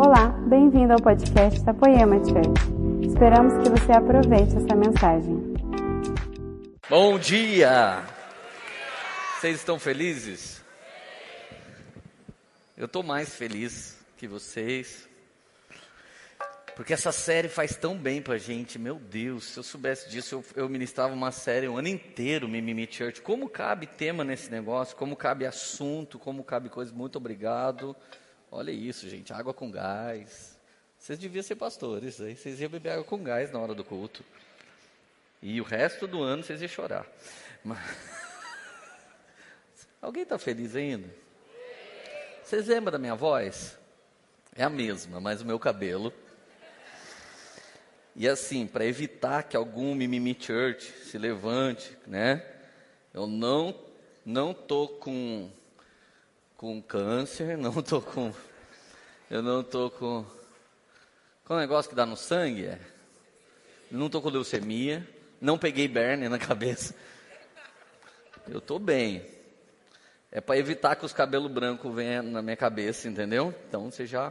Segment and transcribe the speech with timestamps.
[0.00, 3.04] Olá, bem-vindo ao podcast da Poema Church.
[3.04, 5.42] Esperamos que você aproveite essa mensagem.
[6.88, 8.04] Bom dia!
[9.34, 10.62] Vocês estão felizes?
[12.76, 15.08] Eu estou mais feliz que vocês.
[16.76, 20.62] Porque essa série faz tão bem pra gente, meu Deus, se eu soubesse disso, eu,
[20.62, 23.20] eu ministrava uma série o um ano inteiro, Mimimi Church.
[23.20, 26.92] Como cabe tema nesse negócio, como cabe assunto, como cabe coisa.
[26.94, 27.96] Muito obrigado.
[28.50, 30.58] Olha isso, gente, água com gás.
[30.98, 34.24] Vocês deviam ser pastores, aí vocês iam beber água com gás na hora do culto.
[35.40, 37.06] E o resto do ano vocês iam chorar.
[37.64, 37.78] Mas...
[40.00, 41.08] Alguém está feliz ainda?
[42.42, 43.76] Vocês lembram da minha voz?
[44.54, 46.12] É a mesma, mas o meu cabelo
[48.20, 52.44] e assim, para evitar que algum mimimi church se levante, né?
[53.14, 53.72] Eu não
[54.26, 55.48] não tô com
[56.56, 58.34] com câncer, não tô com
[59.30, 60.24] eu não tô com
[61.44, 62.78] com um negócio que dá no sangue, é.
[63.90, 65.08] Não tô com leucemia,
[65.40, 66.94] não peguei berne na cabeça.
[68.48, 69.24] Eu tô bem.
[70.30, 73.54] É para evitar que os cabelos brancos venham na minha cabeça, entendeu?
[73.66, 74.30] Então você já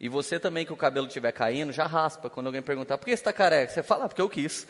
[0.00, 2.30] e você também, que o cabelo estiver caindo, já raspa.
[2.30, 3.70] Quando alguém perguntar, por que você está careca?
[3.70, 4.66] Você fala, ah, porque eu quis.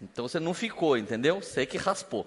[0.00, 1.42] Então você não ficou, entendeu?
[1.42, 2.24] Você que raspou.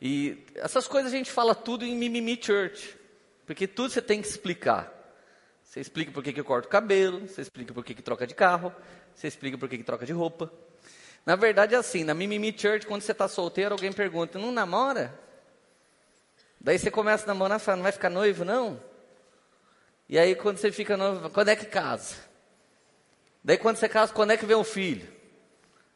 [0.00, 2.96] E essas coisas a gente fala tudo em Mimimi Church.
[3.44, 5.01] Porque tudo você tem que explicar.
[5.72, 8.26] Você explica por que, que eu corto o cabelo, você explica por que, que troca
[8.26, 8.70] de carro,
[9.14, 10.52] você explica por que, que troca de roupa.
[11.24, 15.18] Na verdade é assim, na Mimimi Church, quando você está solteiro, alguém pergunta, não namora?
[16.60, 18.78] Daí você começa a namorar e fala, não vai ficar noivo não?
[20.10, 22.16] E aí quando você fica noivo, quando é que casa?
[23.42, 25.08] Daí quando você casa, quando é que vem o filho?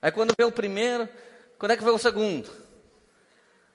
[0.00, 1.06] Aí quando vem o primeiro,
[1.58, 2.50] quando é que vem o segundo?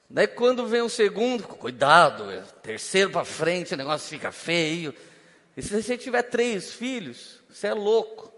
[0.10, 2.26] Daí quando vem o segundo, cuidado,
[2.64, 4.96] terceiro para frente, o negócio fica feio.
[5.56, 8.32] E se você tiver três filhos, você é louco.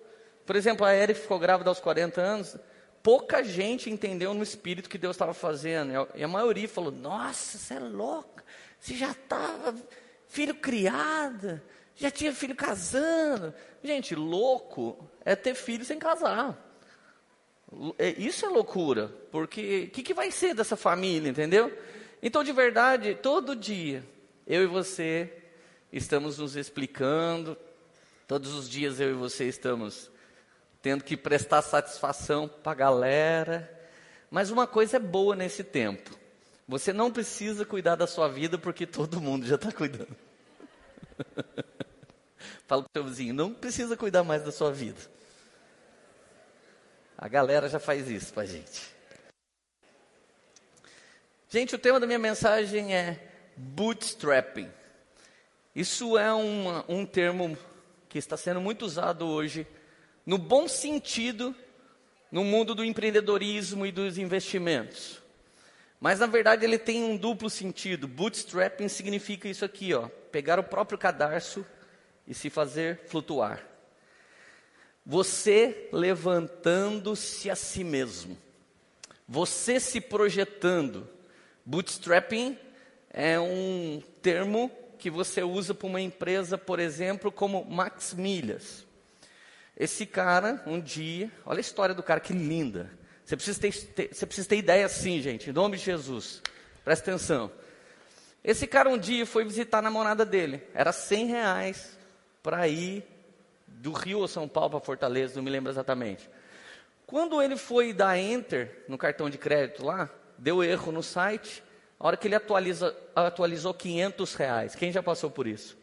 [0.46, 2.58] Por exemplo, a Eric ficou grávida aos 40 anos,
[3.02, 6.08] pouca gente entendeu no espírito que Deus estava fazendo.
[6.16, 8.44] E a maioria falou: Nossa, você é louca,
[8.80, 9.76] você já estava
[10.28, 11.64] filho criada,
[11.96, 13.54] já tinha filho casando.
[13.84, 16.58] Gente, louco é ter filho sem casar.
[17.98, 21.76] É, isso é loucura, porque o que, que vai ser dessa família, entendeu?
[22.22, 24.04] Então, de verdade, todo dia,
[24.46, 25.43] eu e você
[25.94, 27.56] estamos nos explicando,
[28.28, 30.12] todos os dias eu e você estamos
[30.82, 33.88] tendo que prestar satisfação para a galera.
[34.30, 36.18] Mas uma coisa é boa nesse tempo:
[36.68, 40.16] você não precisa cuidar da sua vida porque todo mundo já está cuidando.
[42.68, 45.00] Fala para o seu vizinho, não precisa cuidar mais da sua vida.
[47.16, 48.92] A galera já faz isso para gente.
[51.48, 54.70] Gente, o tema da minha mensagem é bootstrapping.
[55.76, 57.58] Isso é uma, um termo
[58.08, 59.66] que está sendo muito usado hoje,
[60.24, 61.56] no bom sentido,
[62.32, 65.20] no mundo do empreendedorismo e dos investimentos.
[66.00, 68.08] Mas na verdade ele tem um duplo sentido.
[68.08, 71.66] Bootstrapping significa isso aqui, ó, pegar o próprio cadarço
[72.28, 73.64] e se fazer flutuar.
[75.06, 78.38] Você levantando-se a si mesmo.
[79.28, 81.10] Você se projetando.
[81.66, 82.58] Bootstrapping
[83.10, 84.72] é um termo
[85.04, 88.88] que você usa para uma empresa, por exemplo, como Max Milhas.
[89.76, 92.90] Esse cara, um dia, olha a história do cara, que linda.
[93.26, 96.42] Você precisa ter, ter, você precisa ter ideia assim, gente, em nome de Jesus.
[96.86, 97.52] Presta atenção.
[98.42, 100.64] Esse cara um dia foi visitar a namorada dele.
[100.74, 102.00] Era 100 reais
[102.42, 103.04] para ir
[103.68, 106.30] do Rio ou São Paulo para Fortaleza, não me lembro exatamente.
[107.06, 111.62] Quando ele foi dar enter no cartão de crédito lá, deu erro no site.
[112.04, 114.76] A hora que ele atualiza, atualizou 500 reais.
[114.76, 115.78] Quem já passou por isso?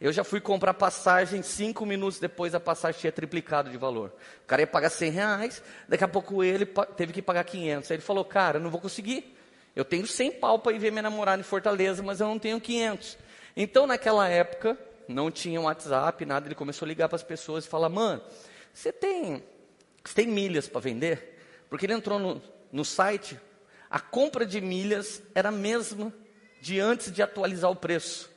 [0.00, 4.10] Eu já fui comprar passagem, cinco minutos depois a passagem tinha triplicado de valor.
[4.42, 6.64] O cara ia pagar 100 reais, daqui a pouco ele
[6.96, 7.90] teve que pagar 500.
[7.90, 9.36] Aí ele falou, cara, não vou conseguir.
[9.76, 12.58] Eu tenho 100 pau para ir ver minha namorada em Fortaleza, mas eu não tenho
[12.58, 13.18] 500.
[13.54, 16.48] Então, naquela época, não tinha WhatsApp, nada.
[16.48, 18.22] Ele começou a ligar para as pessoas e falar: Mano,
[18.72, 19.44] você tem,
[20.02, 21.38] você tem milhas para vender?
[21.68, 22.40] Porque ele entrou no,
[22.72, 23.38] no site,
[23.90, 26.12] a compra de milhas era a mesma
[26.60, 28.30] de antes de atualizar o preço.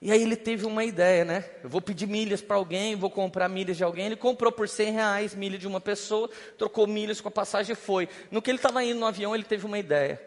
[0.00, 1.44] E aí ele teve uma ideia, né?
[1.62, 4.06] Eu vou pedir milhas para alguém, vou comprar milhas de alguém.
[4.06, 6.28] Ele comprou por 100 reais milha de uma pessoa,
[6.58, 8.08] trocou milhas com a passagem e foi.
[8.28, 10.20] No que ele estava indo no avião, ele teve uma ideia.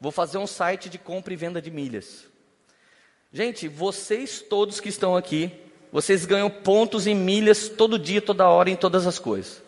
[0.00, 2.24] Vou fazer um site de compra e venda de milhas.
[3.30, 5.52] Gente, vocês todos que estão aqui,
[5.92, 9.67] vocês ganham pontos em milhas todo dia, toda hora, em todas as coisas.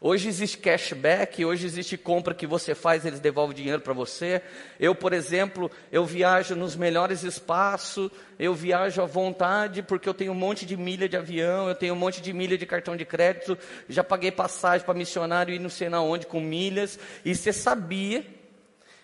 [0.00, 4.40] Hoje existe cashback, hoje existe compra que você faz, eles devolvem dinheiro para você.
[4.78, 8.08] Eu, por exemplo, eu viajo nos melhores espaços,
[8.38, 11.94] eu viajo à vontade porque eu tenho um monte de milha de avião, eu tenho
[11.94, 13.58] um monte de milha de cartão de crédito,
[13.88, 16.96] já paguei passagem para missionário e não sei na onde com milhas.
[17.24, 18.24] E você sabia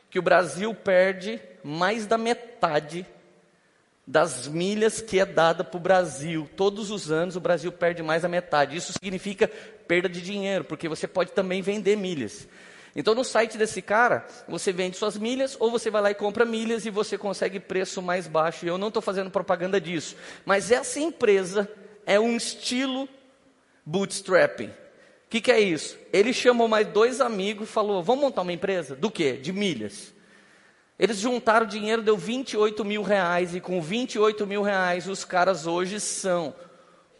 [0.09, 3.05] que o Brasil perde mais da metade
[4.07, 6.49] das milhas que é dada para o Brasil.
[6.57, 8.77] Todos os anos o Brasil perde mais da metade.
[8.77, 9.49] Isso significa
[9.89, 12.47] perda de dinheiro, porque você pode também vender milhas.
[12.97, 16.45] Então no site desse cara, você vende suas milhas ou você vai lá e compra
[16.45, 18.65] milhas e você consegue preço mais baixo.
[18.65, 20.17] E eu não estou fazendo propaganda disso.
[20.45, 21.69] Mas essa empresa
[22.07, 23.09] é um estilo
[23.85, 24.69] bootstrapping.
[24.69, 25.99] O que, que é isso?
[26.13, 28.95] Ele chamou mais dois amigos e falou: vamos montar uma empresa?
[28.95, 29.33] Do quê?
[29.33, 30.14] De milhas.
[30.99, 35.99] Eles juntaram dinheiro, deu 28 mil reais, e com 28 mil reais, os caras hoje
[35.99, 36.55] são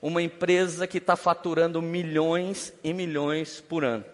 [0.01, 4.05] uma empresa que está faturando milhões e milhões por ano.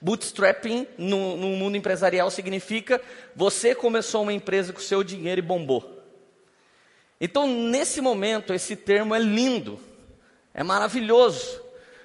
[0.00, 3.02] Bootstrapping no, no, mundo empresarial significa
[3.34, 5.98] você começou uma empresa com seu dinheiro e bombou.
[7.20, 9.78] Então, nesse momento, esse termo é lindo,
[10.54, 11.60] é maravilhoso.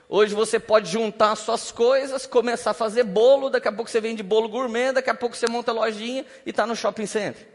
[0.07, 4.21] Hoje você pode juntar suas coisas, começar a fazer bolo, daqui a pouco você vende
[4.21, 7.47] bolo gourmet, daqui a pouco você monta lojinha e está no shopping center.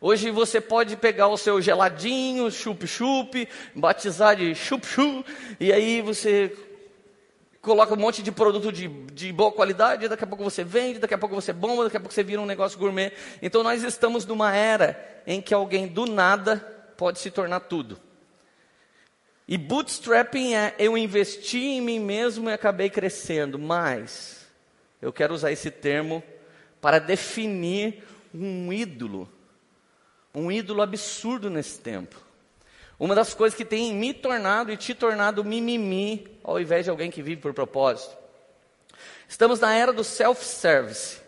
[0.00, 5.24] Hoje você pode pegar o seu geladinho, chup-chup, batizar de chup-chup,
[5.60, 6.56] e aí você
[7.60, 11.14] coloca um monte de produto de, de boa qualidade, daqui a pouco você vende, daqui
[11.14, 13.12] a pouco você bomba, daqui a pouco você vira um negócio gourmet.
[13.40, 16.56] Então nós estamos numa era em que alguém do nada
[16.96, 18.00] pode se tornar tudo.
[19.46, 24.46] E bootstrapping é eu investi em mim mesmo e acabei crescendo, mas
[25.00, 26.22] eu quero usar esse termo
[26.80, 28.02] para definir
[28.34, 29.28] um ídolo,
[30.34, 32.16] um ídolo absurdo nesse tempo.
[32.98, 37.10] Uma das coisas que tem me tornado e te tornado mimimi, ao invés de alguém
[37.10, 38.16] que vive por propósito.
[39.28, 41.20] Estamos na era do self-service.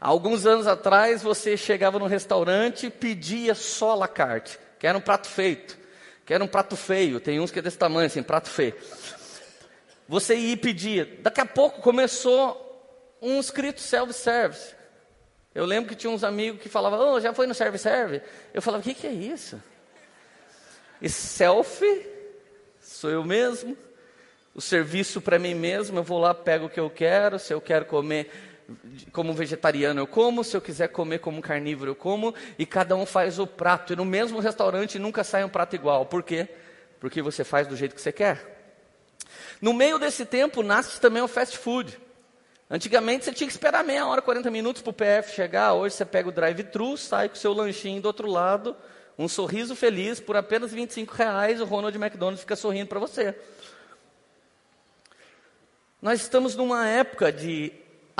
[0.00, 5.00] Alguns anos atrás, você chegava no restaurante e pedia só la carte, que era um
[5.00, 5.78] prato feito.
[6.28, 7.20] Quero um prato feio.
[7.20, 8.74] Tem uns que é desse tamanho, assim, prato feio.
[10.06, 11.16] Você ia pedia.
[11.22, 14.74] Daqui a pouco começou um escrito self-service.
[15.54, 18.20] Eu lembro que tinha uns amigos que falavam, oh, já foi no serve-serve?
[18.52, 19.58] Eu falava, o que, que é isso?
[21.00, 21.82] E self,
[22.78, 23.74] sou eu mesmo.
[24.54, 27.38] O serviço para mim mesmo, eu vou lá, pego o que eu quero.
[27.38, 28.30] Se eu quero comer
[29.12, 33.06] como vegetariano eu como, se eu quiser comer como carnívoro eu como, e cada um
[33.06, 33.92] faz o prato.
[33.92, 36.06] E no mesmo restaurante nunca sai um prato igual.
[36.06, 36.48] Por quê?
[37.00, 38.56] Porque você faz do jeito que você quer.
[39.60, 41.98] No meio desse tempo nasce também o fast food.
[42.70, 45.72] Antigamente você tinha que esperar meia hora, 40 minutos para o PF chegar.
[45.72, 48.76] Hoje você pega o drive-thru, sai com o seu lanchinho do outro lado,
[49.18, 53.34] um sorriso feliz, por apenas 25 reais, o Ronald McDonald fica sorrindo para você.
[56.00, 57.72] Nós estamos numa época de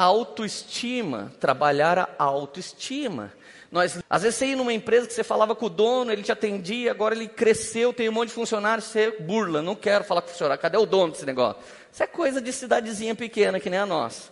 [0.05, 3.33] autoestima, trabalhar a autoestima.
[3.71, 6.33] Nós, às vezes você ia numa empresa que você falava com o dono, ele te
[6.33, 10.29] atendia, agora ele cresceu, tem um monte de funcionários, você burla, não quero falar com
[10.29, 11.61] o funcionário, cadê o dono desse negócio?
[11.93, 14.31] Isso é coisa de cidadezinha pequena, que nem a nossa.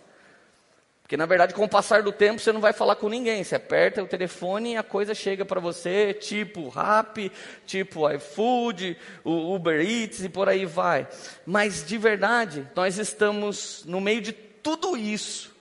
[1.01, 3.41] Porque na verdade, com o passar do tempo, você não vai falar com ninguém.
[3.41, 7.31] Você aperta o telefone e a coisa chega para você, tipo Rap,
[7.65, 11.07] tipo iFood, Uber Eats e por aí vai.
[11.45, 15.56] Mas de verdade, nós estamos no meio de tudo isso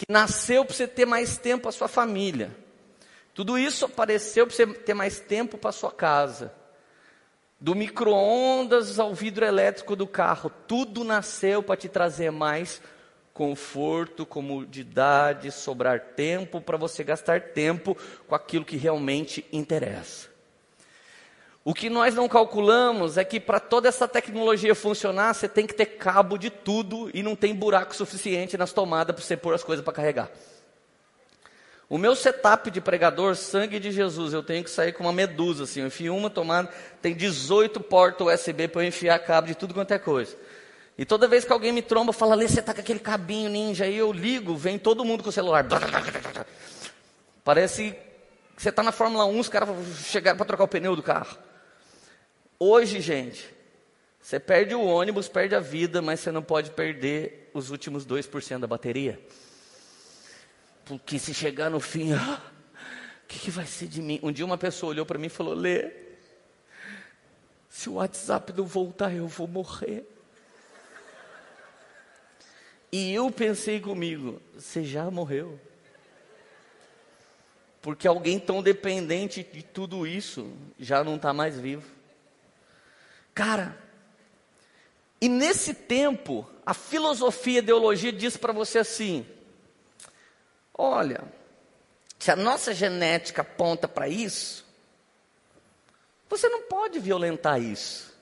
[0.00, 2.50] que nasceu para você ter mais tempo a sua família.
[3.34, 6.54] Tudo isso apareceu para você ter mais tempo para sua casa.
[7.60, 12.80] Do micro-ondas ao vidro elétrico do carro, tudo nasceu para te trazer mais
[13.34, 17.94] conforto, comodidade, sobrar tempo para você gastar tempo
[18.26, 20.29] com aquilo que realmente interessa.
[21.62, 25.74] O que nós não calculamos é que para toda essa tecnologia funcionar, você tem que
[25.74, 29.62] ter cabo de tudo e não tem buraco suficiente nas tomadas para você pôr as
[29.62, 30.30] coisas para carregar.
[31.86, 35.64] O meu setup de pregador, sangue de Jesus, eu tenho que sair com uma medusa,
[35.64, 36.70] assim, eu enfio uma tomada,
[37.02, 40.34] tem 18 portas USB para eu enfiar cabo de tudo quanto é coisa.
[40.96, 43.84] E toda vez que alguém me tromba, fala, Lê, você tá com aquele cabinho ninja,
[43.84, 45.66] aí eu ligo, vem todo mundo com o celular.
[47.42, 47.90] Parece
[48.56, 49.68] que você está na Fórmula 1, os caras
[50.04, 51.36] chegaram para trocar o pneu do carro.
[52.62, 53.50] Hoje, gente,
[54.20, 58.58] você perde o ônibus, perde a vida, mas você não pode perder os últimos 2%
[58.58, 59.18] da bateria.
[60.84, 62.18] Porque se chegar no fim, o
[63.26, 64.20] que, que vai ser de mim?
[64.22, 65.90] Um dia uma pessoa olhou para mim e falou: Lê,
[67.66, 70.04] se o WhatsApp não voltar, eu vou morrer.
[72.92, 75.58] E eu pensei comigo: você já morreu?
[77.80, 81.99] Porque alguém tão dependente de tudo isso já não está mais vivo.
[83.34, 83.78] Cara,
[85.20, 89.26] E nesse tempo, a filosofia e ideologia diz para você assim:
[90.72, 91.22] olha,
[92.18, 94.64] se a nossa genética aponta para isso,
[96.28, 98.14] você não pode violentar isso.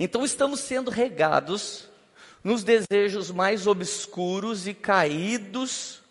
[0.00, 1.88] Então estamos sendo regados
[2.42, 6.02] nos desejos mais obscuros e caídos,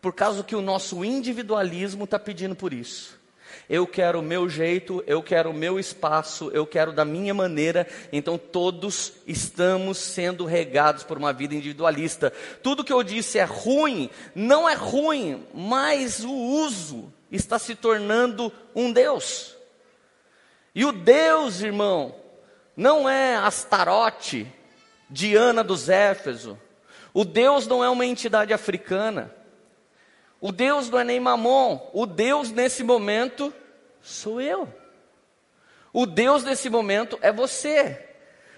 [0.00, 3.21] por causa que o nosso individualismo está pedindo por isso
[3.72, 7.88] eu quero o meu jeito, eu quero o meu espaço, eu quero da minha maneira.
[8.12, 12.30] Então todos estamos sendo regados por uma vida individualista.
[12.62, 18.52] Tudo que eu disse é ruim, não é ruim, mas o uso está se tornando
[18.74, 19.56] um Deus.
[20.74, 22.14] E o Deus, irmão,
[22.76, 24.46] não é Astarote,
[25.08, 26.60] Diana dos Éfeso.
[27.14, 29.34] O Deus não é uma entidade africana.
[30.42, 31.88] O Deus não é nem Mamon.
[31.94, 33.50] O Deus, nesse momento,
[34.02, 34.68] sou eu.
[35.92, 38.08] O Deus desse momento é você.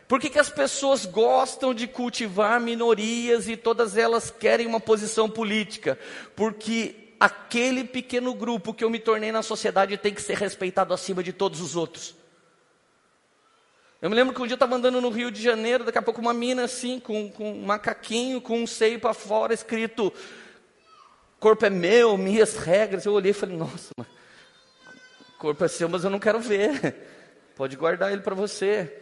[0.07, 5.29] Por que, que as pessoas gostam de cultivar minorias e todas elas querem uma posição
[5.29, 5.99] política?
[6.37, 11.23] Porque aquele pequeno grupo que eu me tornei na sociedade tem que ser respeitado acima
[11.23, 12.15] de todos os outros.
[14.03, 16.03] Eu me lembro que um dia eu estava andando no Rio de Janeiro, daqui a
[16.03, 20.13] pouco uma mina assim, com, com um macaquinho, com um seio para fora, escrito:
[21.41, 23.07] Corpo é meu, minhas regras.
[23.07, 24.07] Eu olhei e falei: Nossa, mas
[25.45, 26.95] corpo é seu, mas eu não quero ver.
[27.55, 28.97] Pode guardar ele para você.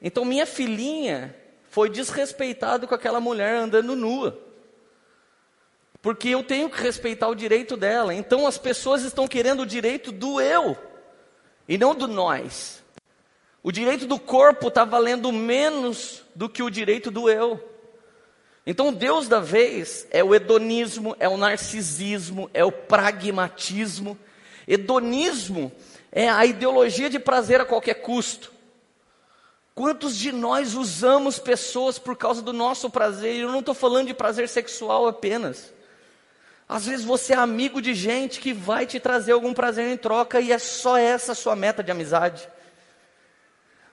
[0.00, 1.34] Então minha filhinha
[1.68, 4.38] foi desrespeitado com aquela mulher andando nua.
[6.00, 8.14] Porque eu tenho que respeitar o direito dela.
[8.14, 10.78] Então as pessoas estão querendo o direito do eu
[11.68, 12.84] e não do nós.
[13.60, 17.68] O direito do corpo está valendo menos do que o direito do eu.
[18.64, 24.16] Então o Deus da vez é o hedonismo, é o narcisismo, é o pragmatismo
[24.72, 25.72] Hedonismo
[26.12, 28.52] é a ideologia de prazer a qualquer custo.
[29.74, 33.34] Quantos de nós usamos pessoas por causa do nosso prazer?
[33.34, 35.72] Eu não estou falando de prazer sexual apenas.
[36.68, 40.40] Às vezes você é amigo de gente que vai te trazer algum prazer em troca
[40.40, 42.48] e é só essa a sua meta de amizade.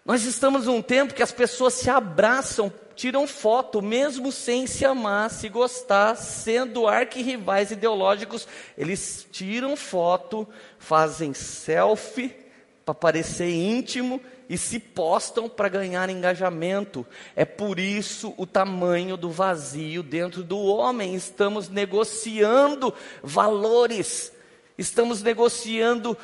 [0.07, 5.29] Nós estamos num tempo que as pessoas se abraçam tiram foto, mesmo sem se amar,
[5.29, 10.47] se gostar, sendo arquirrivais ideológicos, eles tiram foto,
[10.79, 12.35] fazem selfie
[12.83, 17.05] para parecer íntimo e se postam para ganhar engajamento.
[17.35, 21.13] É por isso o tamanho do vazio dentro do homem.
[21.13, 24.31] Estamos negociando valores,
[24.75, 26.17] estamos negociando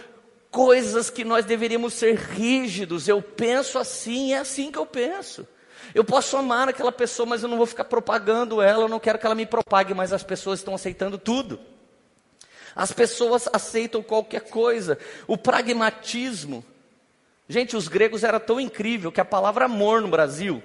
[0.54, 3.08] coisas que nós deveríamos ser rígidos.
[3.08, 5.48] Eu penso assim, é assim que eu penso.
[5.96, 9.18] Eu posso amar aquela pessoa, mas eu não vou ficar propagando ela, eu não quero
[9.18, 11.60] que ela me propague, mas as pessoas estão aceitando tudo.
[12.76, 14.98] As pessoas aceitam qualquer coisa.
[15.28, 16.64] O pragmatismo.
[17.50, 20.62] Gente, os gregos era tão incrível que a palavra amor no Brasil,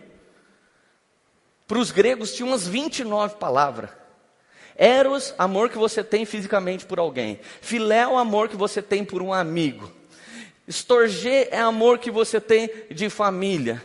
[1.66, 3.90] para os gregos tinha umas 29 palavras.
[4.78, 7.40] Eros, amor que você tem fisicamente por alguém.
[7.60, 9.92] Filéu, amor que você tem por um amigo.
[10.68, 13.84] Estorger é amor que você tem de família.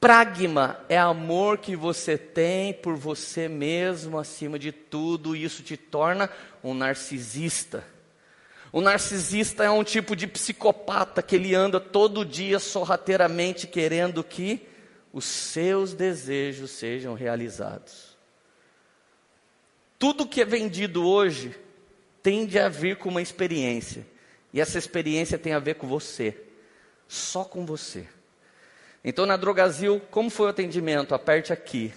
[0.00, 5.76] Pragma é amor que você tem por você mesmo acima de tudo, e isso te
[5.76, 6.28] torna
[6.64, 7.84] um narcisista.
[8.72, 14.66] O narcisista é um tipo de psicopata que ele anda todo dia sorrateiramente querendo que
[15.12, 18.09] os seus desejos sejam realizados.
[20.00, 21.54] Tudo que é vendido hoje
[22.22, 24.06] tende a vir com uma experiência,
[24.50, 26.34] e essa experiência tem a ver com você,
[27.06, 28.08] só com você.
[29.04, 31.14] Então na Drogazil, como foi o atendimento?
[31.14, 31.92] Aperte aqui.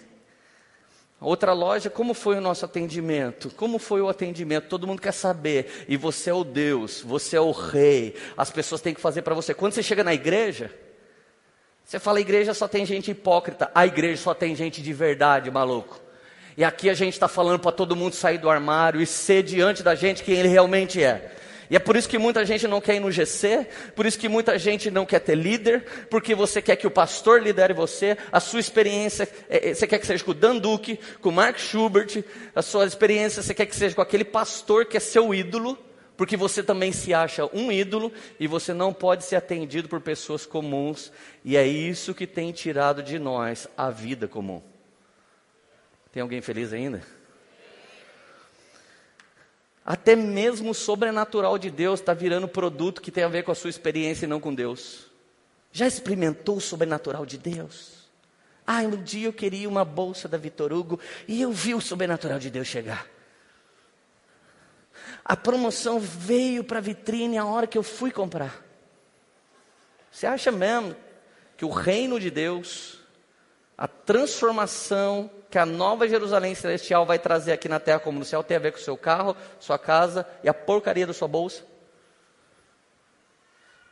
[1.18, 3.50] Outra loja, como foi o nosso atendimento?
[3.52, 4.68] Como foi o atendimento?
[4.68, 5.86] Todo mundo quer saber.
[5.88, 8.18] E você é o Deus, você é o rei.
[8.36, 9.54] As pessoas têm que fazer para você.
[9.54, 10.70] Quando você chega na igreja,
[11.86, 13.72] você fala: a igreja só tem gente hipócrita.
[13.74, 16.03] A igreja só tem gente de verdade, maluco.
[16.56, 19.82] E aqui a gente está falando para todo mundo sair do armário e ser diante
[19.82, 21.32] da gente quem ele realmente é.
[21.70, 24.30] E é por isso que muita gente não quer ir no GC, por isso que
[24.30, 28.40] muita gente não quer ter líder, porque você quer que o pastor lidere você, a
[28.40, 31.58] sua experiência, é, é, você quer que seja com o Dan Duque, com o Mark
[31.58, 35.78] Schubert, a sua experiência você quer que seja com aquele pastor que é seu ídolo,
[36.16, 40.46] porque você também se acha um ídolo e você não pode ser atendido por pessoas
[40.46, 41.12] comuns,
[41.44, 44.73] e é isso que tem tirado de nós a vida comum.
[46.14, 47.02] Tem alguém feliz ainda?
[49.84, 53.56] Até mesmo o sobrenatural de Deus está virando produto que tem a ver com a
[53.56, 55.08] sua experiência e não com Deus.
[55.72, 58.08] Já experimentou o sobrenatural de Deus?
[58.66, 62.38] Ah, um dia eu queria uma bolsa da Vitor Hugo e eu vi o sobrenatural
[62.38, 63.08] de Deus chegar.
[65.26, 68.64] A promoção veio para a vitrine a hora que eu fui comprar.
[70.12, 70.96] Você acha mesmo
[71.58, 73.03] que o reino de Deus
[73.78, 78.44] A transformação que a nova Jerusalém celestial vai trazer aqui na terra como no céu
[78.44, 81.64] tem a ver com o seu carro, sua casa e a porcaria da sua bolsa?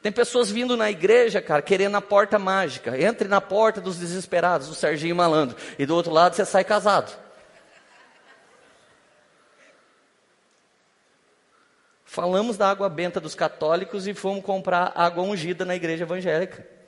[0.02, 3.00] Tem pessoas vindo na igreja, cara, querendo a porta mágica.
[3.00, 5.56] Entre na porta dos desesperados, do Serginho Malandro.
[5.78, 7.16] E do outro lado você sai casado.
[12.04, 16.81] Falamos da água benta dos católicos e fomos comprar água ungida na igreja evangélica.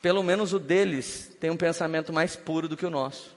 [0.00, 3.36] Pelo menos o deles tem um pensamento mais puro do que o nosso.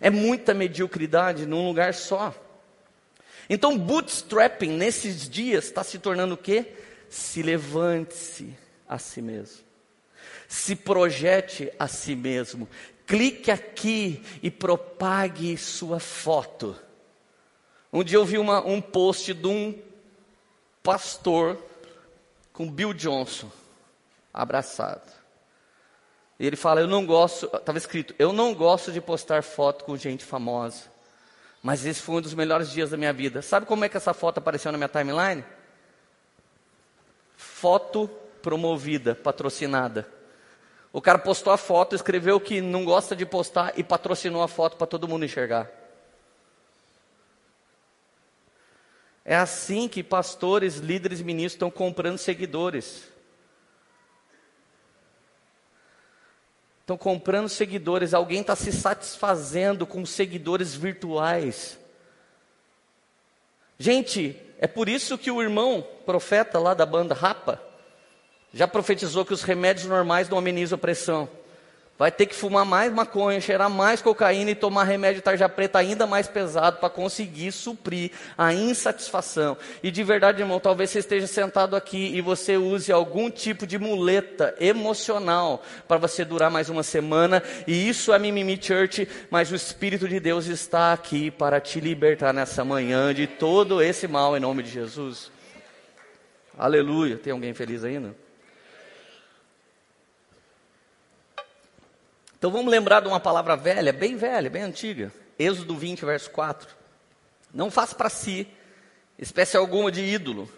[0.00, 2.34] É muita mediocridade num lugar só.
[3.48, 6.72] Então, bootstrapping nesses dias está se tornando o quê?
[7.08, 8.52] Se levante-se
[8.88, 9.64] a si mesmo.
[10.48, 12.68] Se projete a si mesmo.
[13.06, 16.76] Clique aqui e propague sua foto.
[17.92, 19.78] Um dia eu vi uma, um post de um
[20.82, 21.56] pastor
[22.52, 23.50] com Bill Johnson
[24.36, 25.10] abraçado.
[26.38, 29.96] E ele fala: Eu não gosto, estava escrito, eu não gosto de postar foto com
[29.96, 30.84] gente famosa.
[31.62, 33.42] Mas esse foi um dos melhores dias da minha vida.
[33.42, 35.44] Sabe como é que essa foto apareceu na minha timeline?
[37.36, 38.08] Foto
[38.40, 40.06] promovida, patrocinada.
[40.92, 44.76] O cara postou a foto, escreveu que não gosta de postar e patrocinou a foto
[44.76, 45.68] para todo mundo enxergar.
[49.24, 53.08] É assim que pastores, líderes, ministros estão comprando seguidores.
[56.86, 61.76] Estão comprando seguidores, alguém está se satisfazendo com seguidores virtuais.
[63.76, 67.60] Gente, é por isso que o irmão profeta lá da banda Rapa
[68.54, 71.28] já profetizou que os remédios normais não amenizam a pressão.
[71.98, 76.06] Vai ter que fumar mais maconha, cheirar mais cocaína e tomar remédio tarja preta ainda
[76.06, 79.56] mais pesado para conseguir suprir a insatisfação.
[79.82, 83.78] E de verdade, irmão, talvez você esteja sentado aqui e você use algum tipo de
[83.78, 87.42] muleta emocional para você durar mais uma semana.
[87.66, 92.34] E isso é Mimimi Church, mas o Espírito de Deus está aqui para te libertar
[92.34, 95.30] nessa manhã de todo esse mal em nome de Jesus.
[96.58, 97.16] Aleluia.
[97.16, 98.25] Tem alguém feliz ainda?
[102.46, 105.12] Então vamos lembrar de uma palavra velha, bem velha, bem antiga.
[105.36, 106.68] Êxodo 20, verso 4.
[107.52, 108.46] Não faça para si
[109.18, 110.48] espécie alguma de ídolo,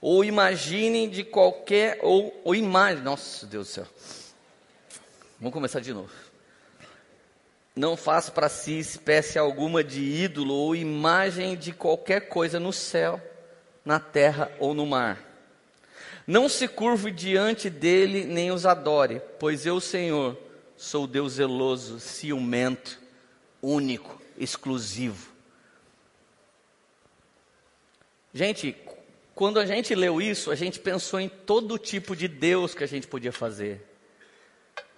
[0.00, 3.86] ou imagine de qualquer, ou, ou imagem, nossa Deus do céu.
[5.40, 6.12] Vamos começar de novo.
[7.74, 13.20] Não faça para si espécie alguma de ídolo ou imagem de qualquer coisa no céu,
[13.84, 15.20] na terra ou no mar.
[16.28, 20.45] Não se curve diante dele nem os adore, pois eu, Senhor,
[20.76, 23.00] Sou Deus zeloso, ciumento,
[23.62, 25.32] único, exclusivo.
[28.32, 28.76] Gente,
[29.34, 32.86] quando a gente leu isso, a gente pensou em todo tipo de Deus que a
[32.86, 33.82] gente podia fazer.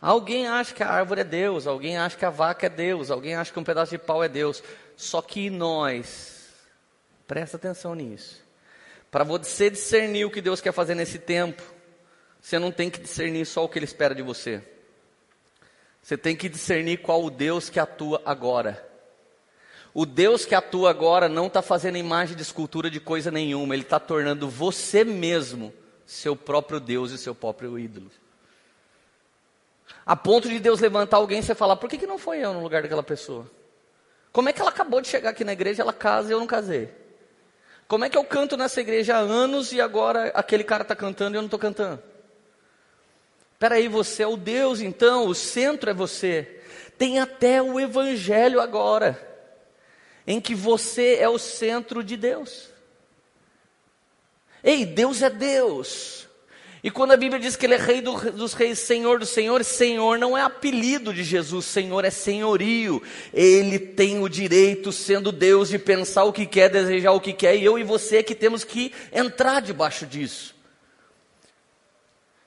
[0.01, 3.35] Alguém acha que a árvore é Deus, alguém acha que a vaca é Deus, alguém
[3.35, 4.63] acha que um pedaço de pau é Deus.
[4.97, 6.49] Só que nós,
[7.27, 8.43] presta atenção nisso.
[9.11, 11.63] Para você discernir o que Deus quer fazer nesse tempo,
[12.41, 14.63] você não tem que discernir só o que Ele espera de você.
[16.03, 18.87] Você tem que discernir qual o Deus que atua agora.
[19.93, 23.83] O Deus que atua agora não está fazendo imagem de escultura de coisa nenhuma, Ele
[23.83, 25.73] está tornando você mesmo
[26.07, 28.11] seu próprio Deus e seu próprio ídolo.
[30.07, 32.55] A ponto de Deus levantar alguém e você falar: por que, que não foi eu
[32.55, 33.51] no lugar daquela pessoa?
[34.33, 36.47] Como é que ela acabou de chegar aqui na igreja, ela casa e eu não
[36.47, 36.91] casei?
[37.87, 41.35] Como é que eu canto nessa igreja há anos e agora aquele cara está cantando
[41.35, 42.03] e eu não estou cantando?
[43.59, 46.61] Peraí, você é o Deus, então, o centro é você.
[46.97, 49.21] Tem até o Evangelho agora,
[50.27, 52.69] em que você é o centro de Deus.
[54.63, 56.29] Ei, Deus é Deus.
[56.83, 59.67] E quando a Bíblia diz que Ele é Rei do, dos Reis, Senhor dos Senhores,
[59.67, 63.03] Senhor não é apelido de Jesus, Senhor é senhorio.
[63.35, 67.57] Ele tem o direito, sendo Deus, de pensar o que quer, desejar o que quer,
[67.57, 70.58] e eu e você é que temos que entrar debaixo disso.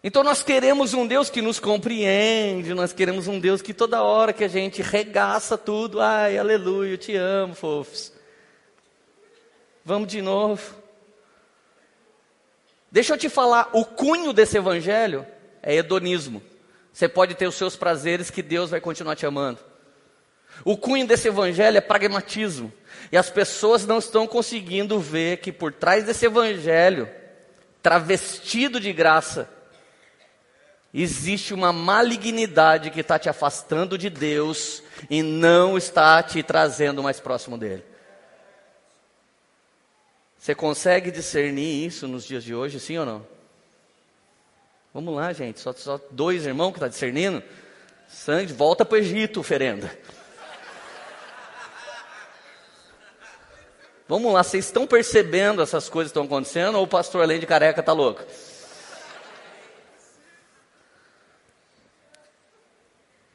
[0.03, 4.33] Então nós queremos um Deus que nos compreende, nós queremos um Deus que toda hora
[4.33, 8.11] que a gente regaça tudo, ai, aleluia, eu te amo, fofos.
[9.85, 10.75] Vamos de novo.
[12.91, 15.25] Deixa eu te falar, o cunho desse evangelho
[15.61, 16.41] é hedonismo.
[16.91, 19.59] Você pode ter os seus prazeres que Deus vai continuar te amando.
[20.65, 22.73] O cunho desse evangelho é pragmatismo.
[23.11, 27.09] E as pessoas não estão conseguindo ver que por trás desse evangelho,
[27.81, 29.49] travestido de graça,
[30.93, 37.19] existe uma malignidade que está te afastando de Deus e não está te trazendo mais
[37.19, 37.83] próximo dele.
[40.37, 43.27] Você consegue discernir isso nos dias de hoje, sim ou não?
[44.93, 45.59] Vamos lá, gente.
[45.59, 47.41] Só, só dois irmãos que estão tá discernindo.
[48.07, 49.95] Sangue, volta para o Egito, oferenda.
[54.07, 57.45] Vamos lá, vocês estão percebendo essas coisas que estão acontecendo ou o pastor além de
[57.45, 58.21] careca está louco?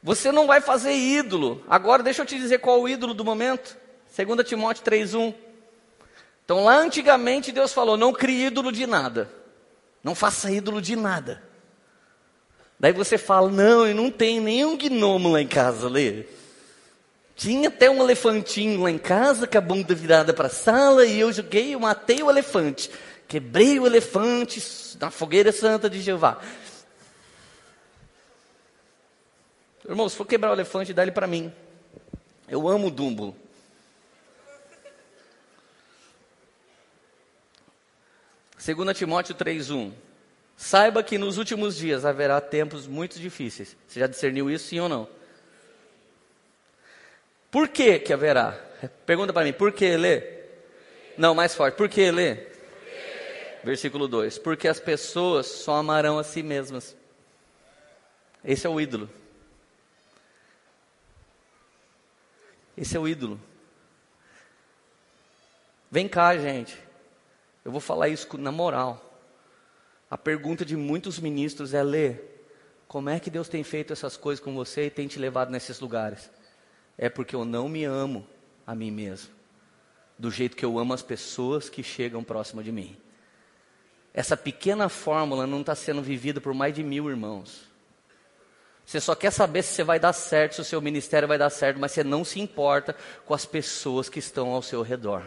[0.06, 1.64] Você não vai fazer ídolo.
[1.68, 3.76] Agora deixa eu te dizer qual é o ídolo do momento.
[4.16, 5.34] 2 Timóteo 3:1.
[6.44, 9.28] Então lá antigamente Deus falou: "Não crie ídolo de nada.
[10.04, 11.42] Não faça ídolo de nada".
[12.78, 16.26] Daí você fala: "Não, eu não tenho nenhum gnomo lá em casa, Lê.
[17.34, 21.18] Tinha até um elefantinho lá em casa com a bunda virada para a sala e
[21.18, 22.92] eu joguei, eu matei o elefante.
[23.26, 24.62] Quebrei o elefante
[25.00, 26.38] na fogueira santa de Jeová.
[29.88, 31.52] Irmão, se for quebrar o elefante, dá ele para mim.
[32.48, 33.36] Eu amo o Dumbo.
[38.58, 39.92] Segunda Timóteo 3:1.
[40.56, 43.76] Saiba que nos últimos dias haverá tempos muito difíceis.
[43.86, 45.08] Você já discerniu isso, sim ou não?
[47.50, 48.52] Por que que haverá?
[49.04, 50.36] Pergunta para mim, por que lê?
[51.16, 51.76] Não, mais forte.
[51.76, 52.46] Por que lê?
[53.62, 54.38] Versículo 2.
[54.38, 56.96] Porque as pessoas só amarão a si mesmas.
[58.44, 59.08] Esse é o ídolo.
[62.76, 63.40] Esse é o ídolo.
[65.90, 66.76] Vem cá, gente.
[67.64, 69.02] Eu vou falar isso na moral.
[70.10, 72.16] A pergunta de muitos ministros é: Lê,
[72.86, 75.80] como é que Deus tem feito essas coisas com você e tem te levado nesses
[75.80, 76.30] lugares?
[76.98, 78.26] é porque eu não me amo
[78.66, 79.30] a mim mesmo,
[80.18, 82.96] do jeito que eu amo as pessoas que chegam próximo de mim.
[84.14, 87.64] Essa pequena fórmula não está sendo vivida por mais de mil irmãos.
[88.86, 91.50] Você só quer saber se você vai dar certo, se o seu ministério vai dar
[91.50, 92.94] certo, mas você não se importa
[93.24, 95.24] com as pessoas que estão ao seu redor.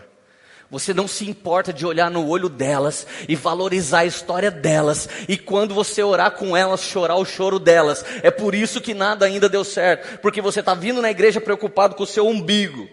[0.71, 5.09] Você não se importa de olhar no olho delas e valorizar a história delas.
[5.27, 8.05] E quando você orar com elas, chorar o choro delas.
[8.23, 10.19] É por isso que nada ainda deu certo.
[10.19, 12.87] Porque você está vindo na igreja preocupado com o seu umbigo.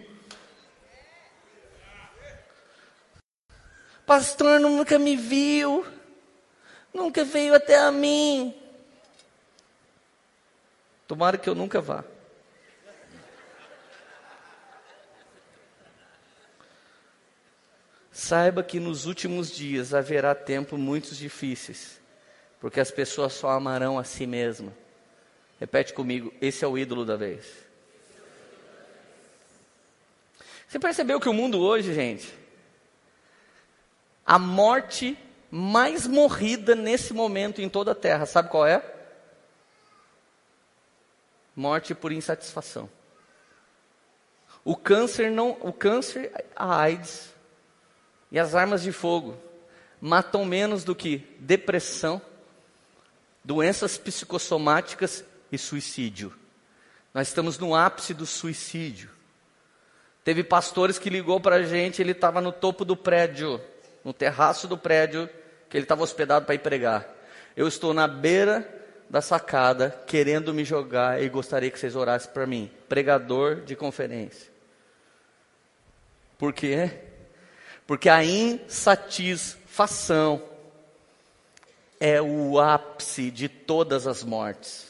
[4.07, 5.85] Pastor nunca me viu.
[6.91, 8.66] Nunca veio até a mim.
[11.07, 12.03] Tomara que eu nunca vá.
[18.11, 22.01] Saiba que nos últimos dias haverá tempos muito difíceis,
[22.59, 24.73] porque as pessoas só amarão a si mesmas.
[25.59, 27.45] Repete comigo: esse é o ídolo da vez.
[30.67, 32.33] Você percebeu que o mundo hoje, gente,
[34.25, 35.17] a morte
[35.49, 38.96] mais morrida nesse momento em toda a terra, sabe qual é?
[41.57, 42.87] Morte por insatisfação.
[44.63, 47.33] O câncer não, o câncer, a AIDS,
[48.31, 49.35] e as armas de fogo
[49.99, 52.21] matam menos do que depressão,
[53.43, 56.31] doenças psicossomáticas e suicídio.
[57.11, 59.09] Nós estamos no ápice do suicídio.
[60.23, 63.59] Teve pastores que ligou para a gente, ele estava no topo do prédio,
[64.03, 65.27] no terraço do prédio,
[65.67, 67.07] que ele estava hospedado para ir pregar.
[67.55, 68.76] Eu estou na beira
[69.09, 72.69] da sacada, querendo me jogar e gostaria que vocês orassem para mim.
[72.89, 74.51] Pregador de conferência.
[76.37, 76.91] Por quê?
[77.85, 80.43] Porque a insatisfação
[81.99, 84.85] é o ápice de todas as mortes.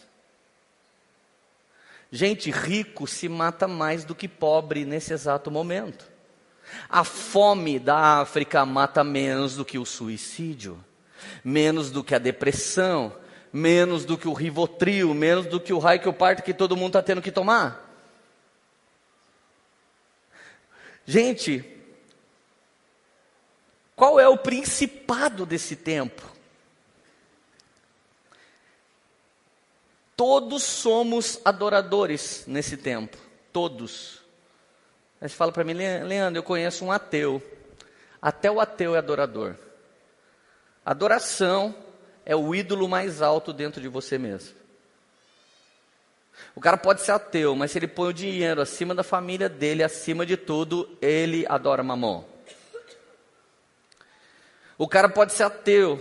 [2.11, 6.17] Gente, rico se mata mais do que pobre nesse exato momento.
[6.89, 10.83] A fome da África mata menos do que o suicídio,
[11.43, 13.13] menos do que a depressão,
[13.51, 16.75] menos do que o rivotril, menos do que o raio que o parto que todo
[16.75, 17.85] mundo está tendo que tomar.
[21.05, 21.63] Gente,
[23.95, 26.21] qual é o principado desse tempo?
[30.15, 33.17] Todos somos adoradores nesse tempo.
[33.53, 34.21] Todos.
[35.21, 37.41] Aí você fala para mim, Leandro, eu conheço um ateu.
[38.21, 39.55] Até o ateu é adorador.
[40.85, 41.75] Adoração
[42.27, 44.53] é o ídolo mais alto dentro de você mesmo.
[46.53, 49.81] O cara pode ser ateu, mas se ele põe o dinheiro acima da família dele,
[49.81, 52.25] acima de tudo, ele adora mamão.
[54.77, 55.97] O cara pode ser ateu,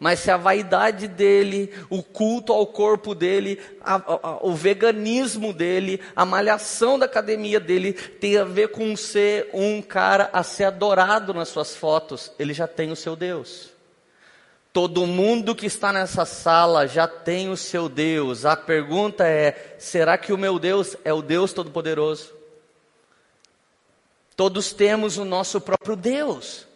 [0.00, 6.02] mas se a vaidade dele, o culto ao corpo dele, a, a, o veganismo dele,
[6.16, 11.32] a malhação da academia dele tem a ver com ser um cara a ser adorado
[11.32, 13.75] nas suas fotos, ele já tem o seu Deus.
[14.76, 18.44] Todo mundo que está nessa sala já tem o seu Deus.
[18.44, 22.34] A pergunta é: será que o meu Deus é o Deus Todo-Poderoso?
[24.36, 26.66] Todos temos o nosso próprio Deus.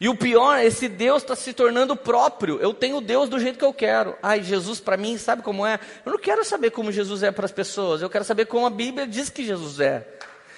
[0.00, 2.60] E o pior, esse Deus está se tornando próprio.
[2.60, 4.16] Eu tenho Deus do jeito que eu quero.
[4.22, 5.80] Ai, Jesus para mim, sabe como é?
[6.06, 8.00] Eu não quero saber como Jesus é para as pessoas.
[8.00, 10.06] Eu quero saber como a Bíblia diz que Jesus é.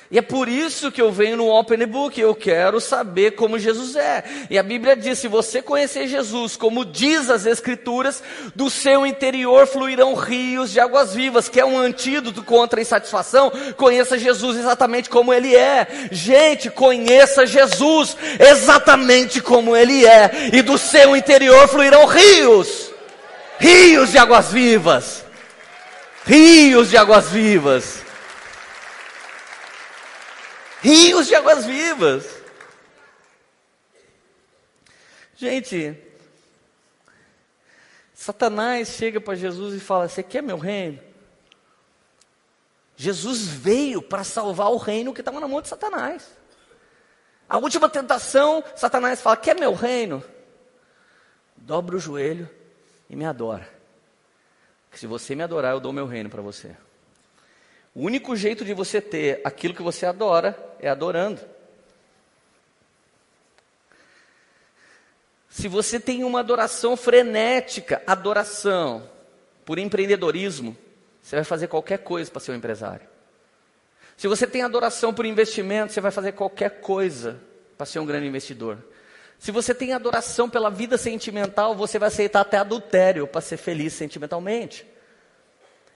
[0.09, 3.97] E é por isso que eu venho no Open Book, eu quero saber como Jesus
[3.97, 4.23] é.
[4.49, 8.23] E a Bíblia diz: se você conhecer Jesus, como diz as Escrituras,
[8.55, 13.51] do seu interior fluirão rios de águas vivas, que é um antídoto contra a insatisfação.
[13.77, 15.87] Conheça Jesus exatamente como ele é.
[16.13, 20.51] Gente, conheça Jesus exatamente como ele é.
[20.53, 22.95] E do seu interior fluirão rios
[23.59, 25.25] rios de águas vivas.
[26.25, 28.06] Rios de águas vivas
[30.81, 32.43] rios de águas vivas.
[35.37, 35.97] Gente,
[38.15, 40.99] Satanás chega para Jesus e fala: Você quer meu reino?
[42.97, 46.37] Jesus veio para salvar o reino que estava na mão de Satanás.
[47.49, 50.25] A última tentação, Satanás fala: Quer meu reino?
[51.55, 52.49] Dobra o joelho
[53.09, 53.69] e me adora.
[54.93, 56.75] se você me adorar, eu dou meu reino para você.
[57.97, 61.41] O único jeito de você ter aquilo que você adora é adorando.
[65.49, 69.09] Se você tem uma adoração frenética, adoração
[69.65, 70.77] por empreendedorismo,
[71.23, 73.09] você vai fazer qualquer coisa para ser um empresário.
[74.15, 77.41] Se você tem adoração por investimento, você vai fazer qualquer coisa
[77.79, 78.77] para ser um grande investidor.
[79.39, 83.95] Se você tem adoração pela vida sentimental, você vai aceitar até adultério para ser feliz
[83.95, 84.87] sentimentalmente.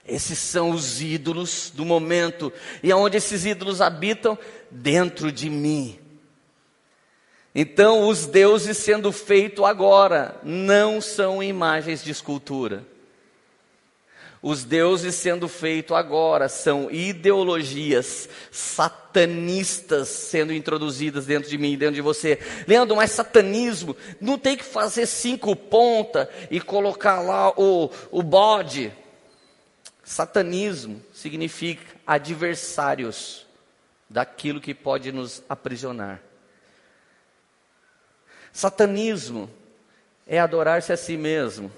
[0.07, 2.51] Esses são os ídolos do momento.
[2.81, 4.37] E aonde esses ídolos habitam?
[4.69, 5.99] Dentro de mim.
[7.53, 12.85] Então, os deuses sendo feitos agora não são imagens de escultura.
[14.41, 22.01] Os deuses sendo feitos agora são ideologias satanistas sendo introduzidas dentro de mim, dentro de
[22.01, 22.39] você.
[22.67, 28.91] Leandro, mas satanismo não tem que fazer cinco pontas e colocar lá o, o bode.
[30.11, 33.47] Satanismo significa adversários
[34.09, 36.21] daquilo que pode nos aprisionar.
[38.51, 39.49] Satanismo
[40.27, 41.67] é adorar-se a si mesmo.
[41.67, 41.71] O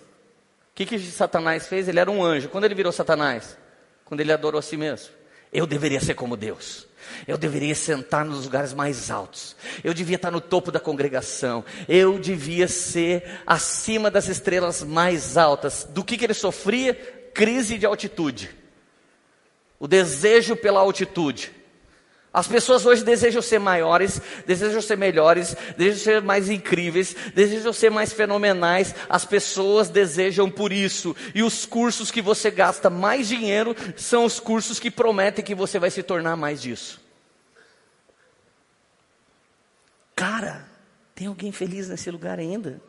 [0.73, 1.87] que, que Satanás fez?
[1.87, 2.49] Ele era um anjo.
[2.49, 3.55] Quando ele virou Satanás?
[4.03, 5.13] Quando ele adorou a si mesmo.
[5.51, 6.87] Eu deveria ser como Deus.
[7.27, 9.55] Eu deveria sentar nos lugares mais altos.
[9.83, 11.63] Eu devia estar no topo da congregação.
[11.87, 15.87] Eu devia ser acima das estrelas mais altas.
[15.87, 17.21] Do que, que ele sofria?
[17.33, 18.49] Crise de altitude.
[19.79, 21.51] O desejo pela altitude.
[22.33, 27.91] As pessoas hoje desejam ser maiores, desejam ser melhores, desejam ser mais incríveis, desejam ser
[27.91, 28.95] mais fenomenais.
[29.07, 31.15] As pessoas desejam por isso.
[31.35, 35.77] E os cursos que você gasta mais dinheiro são os cursos que prometem que você
[35.77, 36.99] vai se tornar mais disso.
[40.15, 40.65] Cara,
[41.13, 42.81] tem alguém feliz nesse lugar ainda?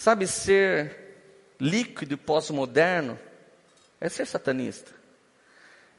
[0.00, 0.96] Sabe, ser
[1.60, 3.18] líquido e pós-moderno
[4.00, 4.90] é ser satanista.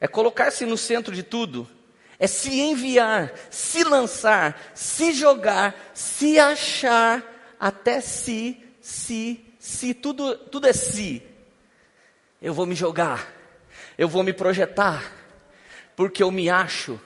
[0.00, 1.70] É colocar-se no centro de tudo.
[2.18, 7.22] É se enviar, se lançar, se jogar, se achar,
[7.60, 9.94] até si, si, si.
[9.94, 11.22] Tudo, tudo é si.
[12.42, 13.32] Eu vou me jogar.
[13.96, 15.12] Eu vou me projetar.
[15.94, 17.00] Porque eu me acho.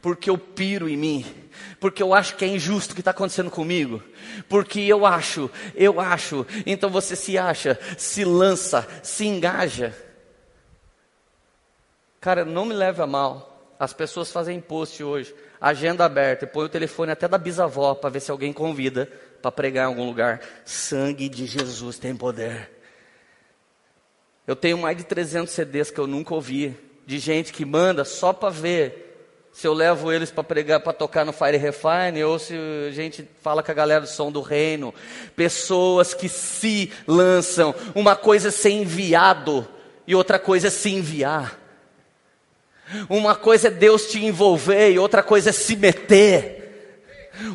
[0.00, 1.42] Porque eu piro em mim
[1.82, 4.00] porque eu acho que é injusto o que está acontecendo comigo,
[4.48, 9.92] porque eu acho, eu acho, então você se acha, se lança, se engaja.
[12.20, 16.68] Cara, não me leve a mal, as pessoas fazem post hoje, agenda aberta, põe o
[16.68, 19.10] telefone até da bisavó para ver se alguém convida
[19.42, 20.40] para pregar em algum lugar.
[20.64, 22.70] Sangue de Jesus tem poder.
[24.46, 28.32] Eu tenho mais de 300 CDs que eu nunca ouvi, de gente que manda só
[28.32, 29.11] para ver
[29.52, 32.54] se eu levo eles para pregar, para tocar no Fire Refine, ou se
[32.88, 34.94] a gente fala com a galera do som do reino.
[35.36, 37.74] Pessoas que se lançam.
[37.94, 39.68] Uma coisa é ser enviado
[40.06, 41.60] e outra coisa é se enviar.
[43.08, 46.61] Uma coisa é Deus te envolver e outra coisa é se meter.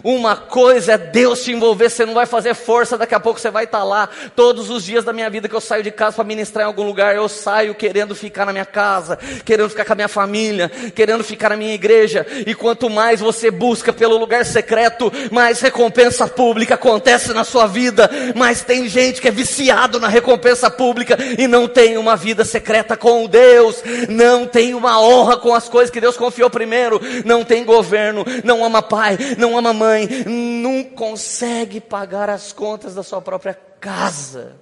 [0.04, 3.50] Uma coisa é Deus te envolver, você não vai fazer força, daqui a pouco você
[3.50, 4.10] vai estar lá.
[4.36, 6.84] Todos os dias da minha vida que eu saio de casa para ministrar em algum
[6.84, 11.24] lugar, eu saio querendo ficar na minha casa, querendo ficar com a minha família, querendo
[11.24, 12.26] ficar na minha igreja.
[12.46, 18.10] E quanto mais você busca pelo lugar secreto, mais recompensa pública acontece na sua vida.
[18.36, 22.98] Mas tem gente que é viciado na recompensa pública e não tem uma vida secreta
[22.98, 27.64] com Deus, não tem uma honra com as coisas que Deus confiou primeiro, não tem
[27.64, 33.54] governo, não ama pai, não ama mamãe não consegue pagar as contas da sua própria
[33.54, 34.56] casa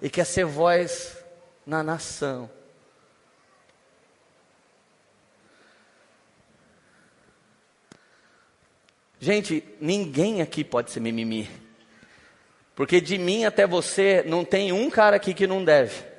[0.00, 1.16] e quer ser voz
[1.66, 2.50] na nação.
[9.18, 11.50] Gente, ninguém aqui pode ser mimimi.
[12.74, 16.09] Porque de mim até você não tem um cara aqui que não deve.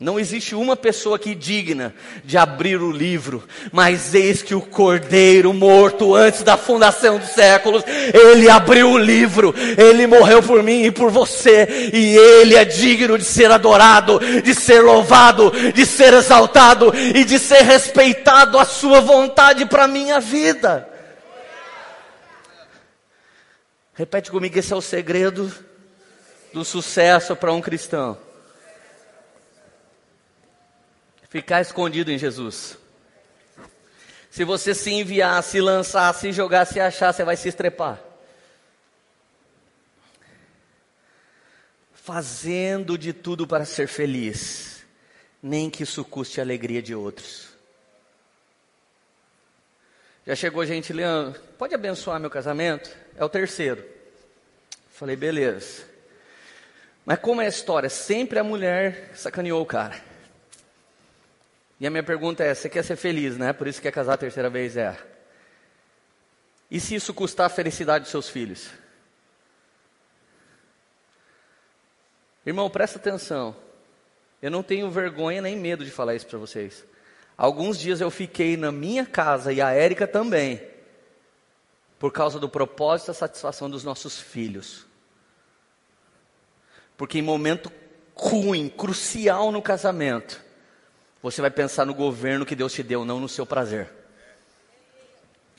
[0.00, 5.52] Não existe uma pessoa aqui digna de abrir o livro, mas eis que o Cordeiro
[5.52, 10.90] morto antes da fundação dos séculos, ele abriu o livro, ele morreu por mim e
[10.90, 16.92] por você, e ele é digno de ser adorado, de ser louvado, de ser exaltado
[16.92, 20.88] e de ser respeitado a sua vontade para a minha vida.
[23.94, 25.54] Repete comigo, esse é o segredo
[26.52, 28.18] do sucesso para um cristão.
[31.34, 32.78] Ficar escondido em Jesus.
[34.30, 38.00] Se você se enviar, se lançar, se jogar, se achar, você vai se estrepar.
[41.92, 44.84] Fazendo de tudo para ser feliz,
[45.42, 47.48] nem que isso custe a alegria de outros.
[50.24, 52.96] Já chegou gente, Leandro, pode abençoar meu casamento?
[53.16, 53.84] É o terceiro.
[54.88, 55.82] Falei, beleza.
[57.04, 57.90] Mas como é a história?
[57.90, 60.13] Sempre a mulher sacaneou o cara.
[61.80, 63.52] E a minha pergunta é: você quer ser feliz, né?
[63.52, 64.76] Por isso quer casar a terceira vez?
[64.76, 64.96] É.
[66.70, 68.70] E se isso custar a felicidade dos seus filhos?
[72.44, 73.56] Irmão, presta atenção.
[74.42, 76.84] Eu não tenho vergonha nem medo de falar isso para vocês.
[77.36, 80.60] Alguns dias eu fiquei na minha casa e a Érica também
[81.98, 84.84] por causa do propósito e da satisfação dos nossos filhos.
[86.98, 87.72] Porque em momento
[88.14, 90.43] ruim, crucial no casamento,
[91.24, 93.90] você vai pensar no governo que Deus te deu, não no seu prazer.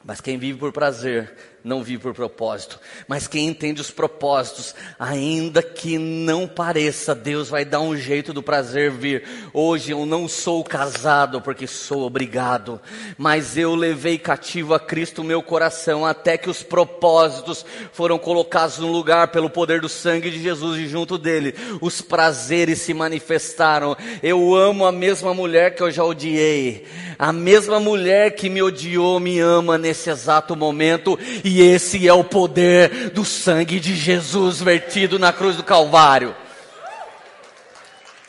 [0.03, 2.79] Mas quem vive por prazer, não vive por propósito.
[3.07, 8.43] Mas quem entende os propósitos, ainda que não pareça, Deus vai dar um jeito do
[8.43, 9.23] prazer vir.
[9.51, 12.79] Hoje eu não sou casado porque sou obrigado,
[13.17, 18.77] mas eu levei cativo a Cristo o meu coração até que os propósitos foram colocados
[18.77, 23.97] no lugar pelo poder do sangue de Jesus e junto dele os prazeres se manifestaram.
[24.21, 26.85] Eu amo a mesma mulher que eu já odiei.
[27.17, 32.11] A mesma mulher que me odiou me ama nesse exato momento e e esse é
[32.11, 36.35] o poder do sangue de Jesus vertido na cruz do Calvário.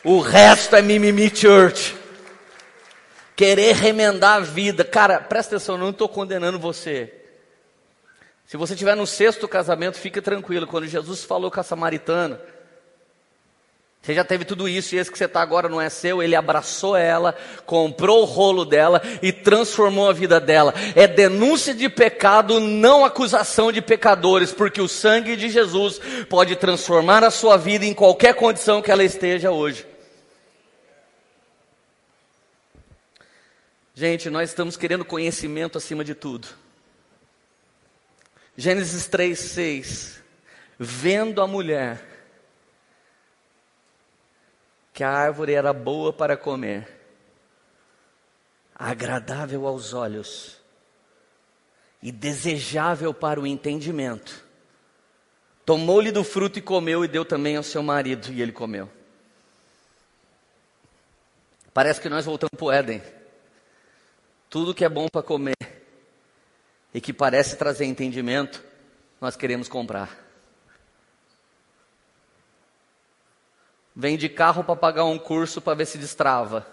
[0.01, 1.93] O resto é mimimi church.
[3.35, 4.85] Querer remendar a vida.
[4.85, 7.13] Cara, presta atenção, eu não estou condenando você.
[8.45, 10.65] Se você estiver no sexto casamento, fica tranquilo.
[10.65, 12.39] Quando Jesus falou com a samaritana,
[14.01, 16.23] você já teve tudo isso e esse que você está agora não é seu.
[16.23, 20.73] Ele abraçou ela, comprou o rolo dela e transformou a vida dela.
[20.95, 27.23] É denúncia de pecado, não acusação de pecadores, porque o sangue de Jesus pode transformar
[27.23, 29.85] a sua vida em qualquer condição que ela esteja hoje.
[33.93, 36.47] Gente, nós estamos querendo conhecimento acima de tudo.
[38.55, 40.23] Gênesis 3, 6.
[40.79, 42.16] Vendo a mulher
[44.97, 46.89] que a árvore era boa para comer,
[48.73, 50.57] agradável aos olhos
[52.01, 54.43] e desejável para o entendimento.
[55.63, 58.89] Tomou-lhe do fruto e comeu, e deu também ao seu marido, e ele comeu.
[61.71, 63.03] Parece que nós voltamos para o Éden.
[64.49, 65.85] Tudo que é bom para comer
[66.91, 68.63] e que parece trazer entendimento,
[69.21, 70.26] nós queremos comprar.
[73.99, 76.63] Vem de carro para pagar um curso para ver se destrava.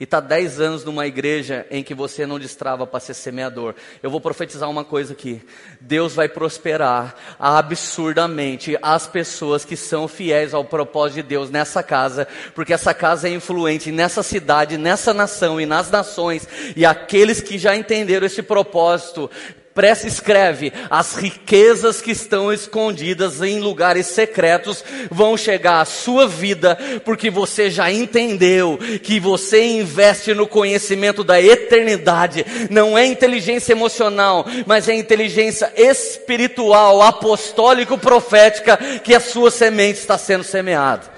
[0.00, 3.74] E está 10 anos numa igreja em que você não destrava para ser semeador.
[4.02, 5.40] Eu vou profetizar uma coisa aqui.
[5.80, 12.26] Deus vai prosperar absurdamente as pessoas que são fiéis ao propósito de Deus nessa casa,
[12.54, 16.48] porque essa casa é influente nessa cidade, nessa nação e nas nações.
[16.74, 19.30] E aqueles que já entenderam esse propósito
[19.74, 26.76] Presta escreve: as riquezas que estão escondidas em lugares secretos vão chegar à sua vida,
[27.04, 32.44] porque você já entendeu que você investe no conhecimento da eternidade.
[32.70, 40.18] Não é inteligência emocional, mas é inteligência espiritual, apostólico, profética, que a sua semente está
[40.18, 41.10] sendo semeada.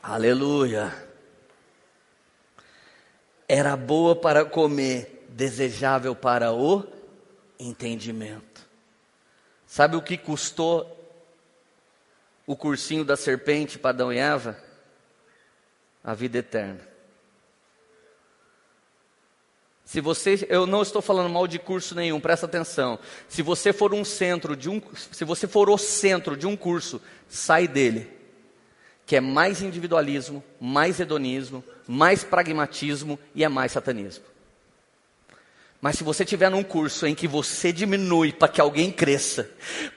[0.00, 0.94] Aleluia.
[3.48, 6.84] Era boa para comer desejável para o
[7.58, 8.60] entendimento.
[9.66, 10.98] Sabe o que custou
[12.46, 14.62] o cursinho da serpente para Adão e Eva?
[16.04, 16.80] A vida eterna.
[19.82, 22.98] Se você, eu não estou falando mal de curso nenhum, presta atenção.
[23.26, 27.00] Se você for um centro de um, se você for o centro de um curso,
[27.30, 28.10] sai dele.
[29.06, 34.29] Que é mais individualismo, mais hedonismo, mais pragmatismo e é mais satanismo.
[35.82, 39.48] Mas se você tiver num curso em que você diminui para que alguém cresça,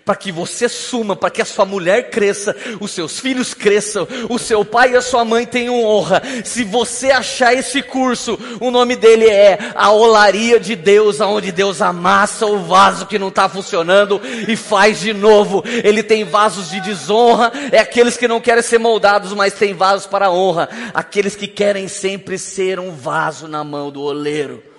[0.05, 4.39] para que você suma, para que a sua mulher cresça, os seus filhos cresçam, o
[4.39, 8.95] seu pai e a sua mãe tenham honra, se você achar esse curso, o nome
[8.95, 14.21] dele é a olaria de Deus, aonde Deus amassa o vaso que não está funcionando
[14.47, 15.65] e faz de novo.
[15.65, 20.07] Ele tem vasos de desonra, é aqueles que não querem ser moldados, mas tem vasos
[20.07, 24.71] para honra, aqueles que querem sempre ser um vaso na mão do oleiro.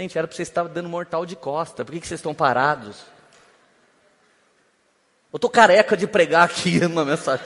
[0.00, 1.84] Gente, era para vocês estar dando mortal de costa.
[1.84, 3.02] Por que, que vocês estão parados?
[5.30, 7.44] Eu estou careca de pregar aqui uma mensagem.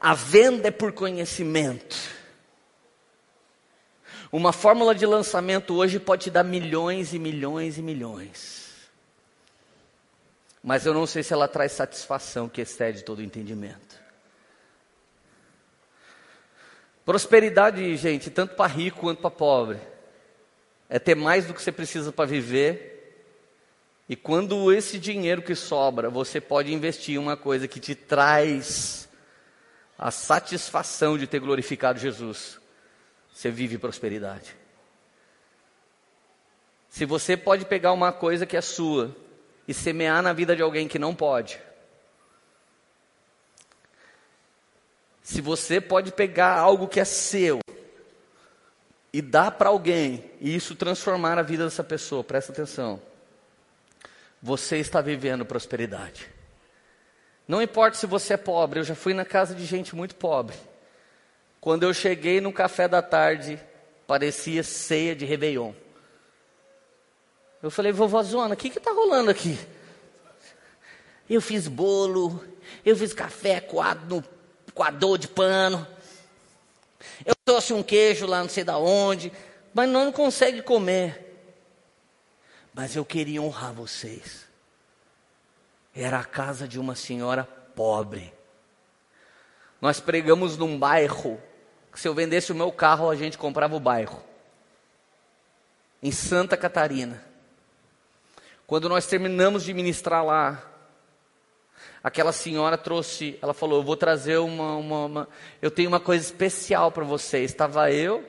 [0.00, 1.96] A venda é por conhecimento.
[4.32, 8.65] Uma fórmula de lançamento hoje pode te dar milhões e milhões e milhões
[10.66, 14.00] mas eu não sei se ela traz satisfação que excede todo entendimento.
[17.04, 19.78] Prosperidade, gente, tanto para rico quanto para pobre,
[20.88, 23.24] é ter mais do que você precisa para viver.
[24.08, 29.08] E quando esse dinheiro que sobra, você pode investir em uma coisa que te traz
[29.96, 32.58] a satisfação de ter glorificado Jesus,
[33.32, 34.56] você vive prosperidade.
[36.88, 39.14] Se você pode pegar uma coisa que é sua
[39.66, 41.60] e semear na vida de alguém que não pode.
[45.22, 47.58] Se você pode pegar algo que é seu
[49.12, 53.02] e dar para alguém e isso transformar a vida dessa pessoa, presta atenção.
[54.40, 56.28] Você está vivendo prosperidade.
[57.48, 60.56] Não importa se você é pobre, eu já fui na casa de gente muito pobre.
[61.60, 63.58] Quando eu cheguei no café da tarde,
[64.06, 65.72] parecia ceia de Réveillon.
[67.62, 69.58] Eu falei, vovózona, o que que tá rolando aqui?
[71.28, 72.44] Eu fiz bolo,
[72.84, 75.86] eu fiz café coado no coador de pano.
[77.24, 79.32] Eu trouxe um queijo lá não sei da onde,
[79.74, 81.22] mas não consegue comer.
[82.72, 84.46] Mas eu queria honrar vocês.
[85.94, 87.44] Era a casa de uma senhora
[87.74, 88.32] pobre.
[89.80, 91.40] Nós pregamos num bairro
[91.92, 94.22] que se eu vendesse o meu carro, a gente comprava o bairro.
[96.02, 97.25] Em Santa Catarina.
[98.66, 100.62] Quando nós terminamos de ministrar lá,
[102.02, 105.28] aquela senhora trouxe, ela falou: Eu vou trazer uma, uma, uma
[105.62, 107.44] eu tenho uma coisa especial para você.
[107.44, 108.24] Estava eu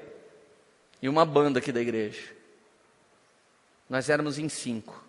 [1.01, 2.21] e uma banda aqui da igreja.
[3.89, 5.07] Nós éramos em cinco.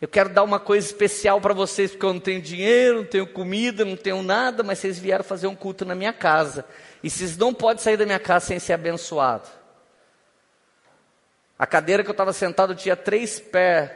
[0.00, 3.26] Eu quero dar uma coisa especial para vocês, porque eu não tenho dinheiro, não tenho
[3.26, 6.64] comida, não tenho nada, mas vocês vieram fazer um culto na minha casa.
[7.02, 9.57] E vocês não podem sair da minha casa sem ser abençoados.
[11.58, 13.90] A cadeira que eu estava sentado tinha três pés.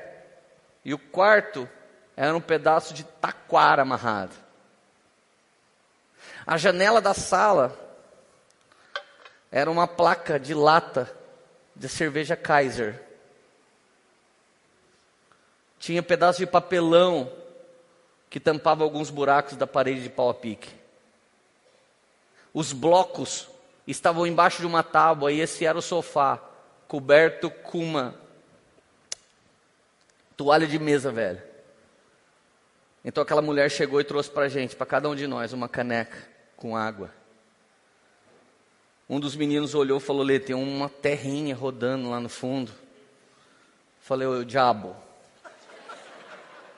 [0.85, 1.69] E o quarto
[2.17, 4.35] era um pedaço de taquara amarrado.
[6.45, 7.79] A janela da sala
[9.51, 11.09] era uma placa de lata
[11.77, 13.01] de cerveja Kaiser.
[15.79, 17.33] Tinha pedaço de papelão
[18.29, 20.75] que tampava alguns buracos da parede de pau a pique.
[22.53, 23.49] Os blocos
[23.87, 26.52] estavam embaixo de uma tábua e esse era o sofá
[26.93, 28.15] coberto com uma
[30.37, 31.43] toalha de mesa velha.
[33.03, 36.19] Então aquela mulher chegou e trouxe para gente, para cada um de nós, uma caneca
[36.55, 37.11] com água.
[39.09, 42.71] Um dos meninos olhou e falou: Lê, tem uma terrinha rodando lá no fundo.
[44.03, 44.95] Falei: o diabo.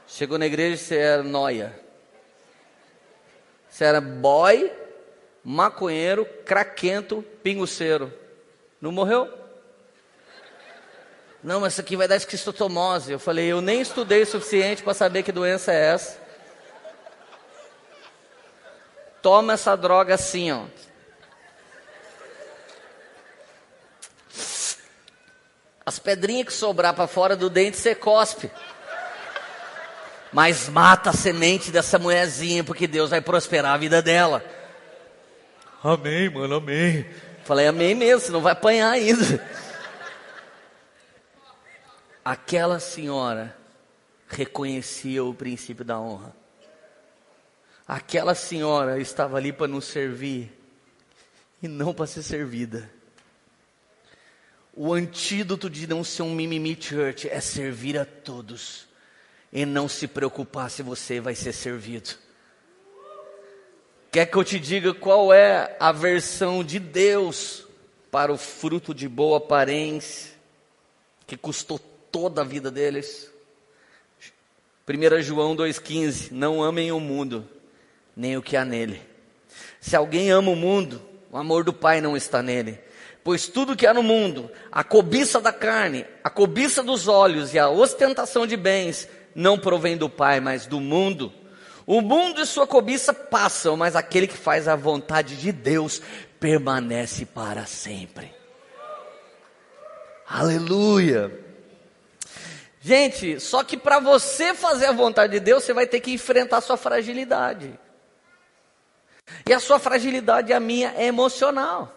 [0.06, 1.76] Chegou na igreja, você era noia.
[3.68, 4.72] Você era boy,
[5.42, 8.12] maconheiro, craquento, pinguceiro.
[8.80, 9.42] Não morreu?
[11.44, 13.12] Não, mas isso aqui vai dar esquistotomose.
[13.12, 16.18] Eu falei, eu nem estudei o suficiente para saber que doença é essa.
[19.20, 20.62] Toma essa droga assim, ó.
[25.84, 28.50] As pedrinhas que sobrar para fora do dente você cospe.
[30.32, 34.42] Mas mata a semente dessa mulherzinha, porque Deus vai prosperar a vida dela.
[35.82, 37.06] Amém, mano, amém.
[37.44, 39.46] Falei, amém mesmo, você não vai apanhar ainda.
[42.24, 43.54] Aquela senhora
[44.28, 46.34] reconhecia o princípio da honra.
[47.86, 50.50] Aquela senhora estava ali para nos servir
[51.62, 52.90] e não para ser servida.
[54.72, 58.86] O antídoto de não ser um mimimi church é servir a todos
[59.52, 62.10] e não se preocupar se você vai ser servido.
[64.10, 67.66] Quer que eu te diga qual é a versão de Deus
[68.10, 70.32] para o fruto de boa aparência
[71.26, 71.78] que custou
[72.14, 73.28] toda a vida deles.
[74.88, 77.44] 1 João 2,15: Não amem o mundo,
[78.16, 79.02] nem o que há nele.
[79.80, 81.02] Se alguém ama o mundo,
[81.32, 82.78] o amor do Pai não está nele.
[83.24, 87.58] Pois tudo que há no mundo, a cobiça da carne, a cobiça dos olhos e
[87.58, 91.32] a ostentação de bens, não provém do Pai, mas do mundo.
[91.84, 96.00] O mundo e sua cobiça passam, mas aquele que faz a vontade de Deus
[96.38, 98.32] permanece para sempre.
[100.28, 101.43] Aleluia.
[102.86, 106.58] Gente, só que para você fazer a vontade de Deus, você vai ter que enfrentar
[106.58, 107.80] a sua fragilidade.
[109.48, 111.90] E a sua fragilidade a minha é emocional.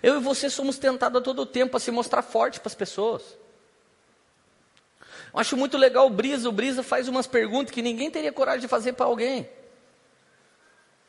[0.00, 3.24] Eu e você somos tentados a todo tempo a se mostrar forte para as pessoas.
[5.34, 6.48] Eu acho muito legal o Brisa.
[6.48, 9.50] O Brisa faz umas perguntas que ninguém teria coragem de fazer para alguém.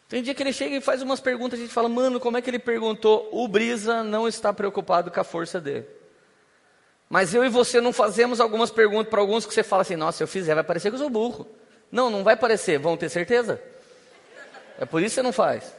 [0.09, 2.41] Tem dia que ele chega e faz umas perguntas, a gente fala, mano, como é
[2.41, 3.29] que ele perguntou?
[3.31, 5.96] O Brisa não está preocupado com a força dele.
[7.09, 10.17] Mas eu e você não fazemos algumas perguntas para alguns que você fala assim, nossa,
[10.17, 11.47] se eu fizer vai parecer que eu sou burro.
[11.91, 13.61] Não, não vai parecer, vão ter certeza?
[14.77, 15.73] É por isso que você não faz.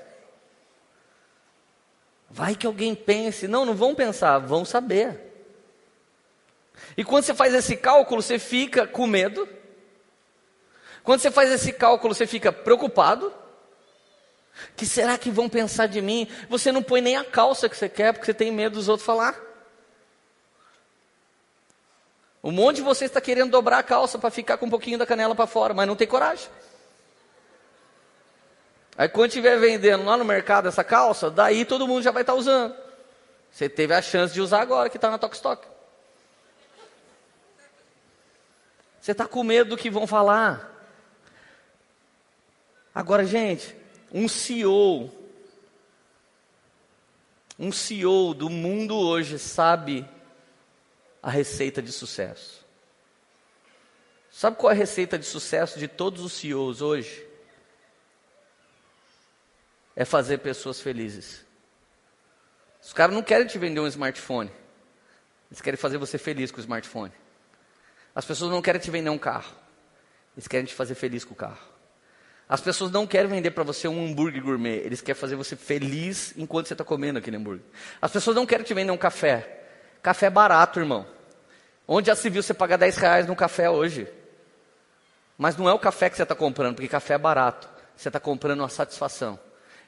[2.30, 3.46] Vai que alguém pense.
[3.46, 5.28] Não, não vão pensar, vão saber.
[6.96, 9.48] E quando você faz esse cálculo, você fica com medo.
[11.02, 13.32] Quando você faz esse cálculo, você fica preocupado.
[14.76, 16.28] Que será que vão pensar de mim?
[16.48, 19.06] Você não põe nem a calça que você quer, porque você tem medo dos outros
[19.06, 19.47] falar.
[22.42, 25.06] Um monte de vocês está querendo dobrar a calça para ficar com um pouquinho da
[25.06, 26.48] canela para fora, mas não tem coragem.
[28.96, 32.32] Aí quando estiver vendendo lá no mercado essa calça, daí todo mundo já vai estar
[32.32, 32.74] tá usando.
[33.50, 35.66] Você teve a chance de usar agora que está na Stock.
[39.00, 40.70] Você está com medo do que vão falar.
[42.94, 43.76] Agora, gente,
[44.12, 45.10] um CEO,
[47.58, 50.08] um CEO do mundo hoje sabe
[51.22, 52.66] a receita de sucesso.
[54.30, 57.28] Sabe qual é a receita de sucesso de todos os CEOs hoje?
[59.98, 61.44] é fazer pessoas felizes.
[62.80, 64.48] Os caras não querem te vender um smartphone.
[65.50, 67.12] Eles querem fazer você feliz com o smartphone.
[68.14, 69.52] As pessoas não querem te vender um carro.
[70.36, 71.58] Eles querem te fazer feliz com o carro.
[72.48, 74.76] As pessoas não querem vender para você um hambúrguer gourmet.
[74.84, 77.64] Eles querem fazer você feliz enquanto você está comendo aquele hambúrguer.
[78.00, 79.57] As pessoas não querem te vender um café.
[80.02, 81.06] Café barato, irmão.
[81.86, 84.06] Onde já se viu você pagar 10 reais num café hoje?
[85.36, 87.68] Mas não é o café que você está comprando, porque café é barato.
[87.96, 89.38] Você está comprando uma satisfação.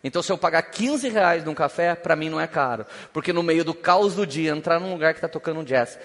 [0.03, 2.87] Então, se eu pagar 15 reais num café, para mim não é caro.
[3.13, 5.99] Porque no meio do caos do dia, entrar num lugar que está tocando um jazz.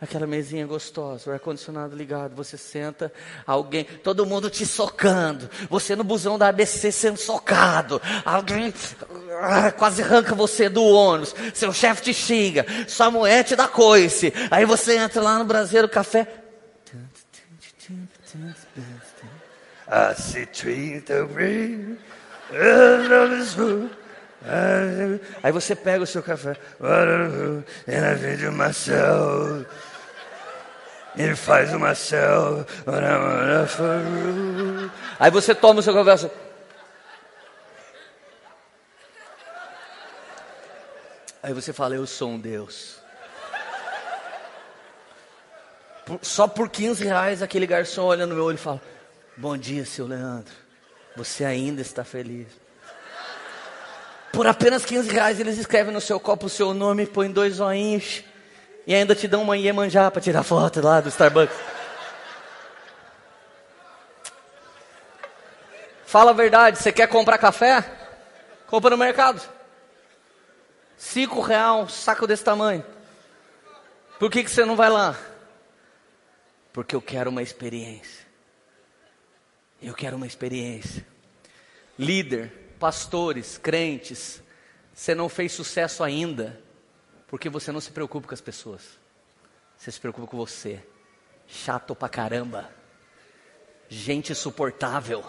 [0.00, 3.12] Aquela mesinha gostosa, o ar-condicionado ligado, você senta,
[3.44, 5.50] alguém, todo mundo te socando.
[5.68, 8.00] Você no busão da ABC sendo socado.
[8.24, 8.72] Alguém
[9.40, 11.34] ah, quase arranca você do ônibus.
[11.52, 12.64] Seu chefe te xinga.
[12.86, 14.32] Sua mulher te dá coice.
[14.52, 16.28] Aí você entra lá no Brasileiro Café.
[19.94, 21.98] I see trees that green.
[25.42, 26.56] Aí você pega o seu café.
[26.80, 29.66] And I feed myself.
[31.14, 32.64] Ele faz uma céu.
[35.20, 36.30] Aí você toma o seu café.
[41.42, 42.96] Aí você fala, eu sou um Deus.
[46.22, 48.80] Só por 15 reais aquele garçom olha no meu olho e fala,
[49.36, 50.52] Bom dia, seu Leandro.
[51.16, 52.48] Você ainda está feliz.
[54.30, 58.24] Por apenas 15 reais eles escrevem no seu copo o seu nome, põem dois zoinhos
[58.86, 61.56] e ainda te dão uma Iemanjá para tirar foto lá do Starbucks.
[66.04, 67.84] Fala a verdade, você quer comprar café?
[68.66, 69.40] Compra no mercado.
[70.96, 72.84] Cinco real, um saco desse tamanho.
[74.18, 75.16] Por que, que você não vai lá?
[76.70, 78.31] Porque eu quero uma experiência.
[79.82, 81.04] Eu quero uma experiência.
[81.98, 84.42] Líder, pastores, crentes,
[84.94, 86.60] você não fez sucesso ainda,
[87.26, 88.82] porque você não se preocupa com as pessoas.
[89.76, 90.80] Você se preocupa com você.
[91.48, 92.70] Chato pra caramba.
[93.88, 95.24] Gente insuportável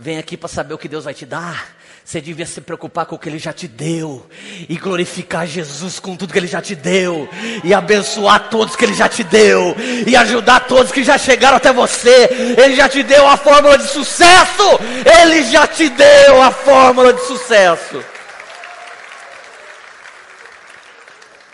[0.00, 1.78] vem aqui para saber o que Deus vai te dar.
[2.02, 4.26] Você devia se preocupar com o que Ele já te deu
[4.68, 7.28] e glorificar Jesus com tudo que Ele já te deu
[7.62, 9.76] e abençoar todos que Ele já te deu
[10.06, 12.56] e ajudar todos que já chegaram até você.
[12.56, 14.80] Ele já te deu a fórmula de sucesso.
[15.20, 18.02] Ele já te deu a fórmula de sucesso.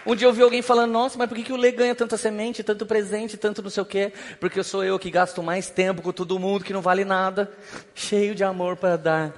[0.06, 2.16] Um dia eu ouvi alguém falando, nossa, mas por que, que o Lê ganha tanta
[2.16, 4.12] semente, tanto presente, tanto não sei o quê?
[4.38, 7.52] Porque eu sou eu que gasto mais tempo com todo mundo, que não vale nada,
[7.92, 9.34] cheio de amor para dar.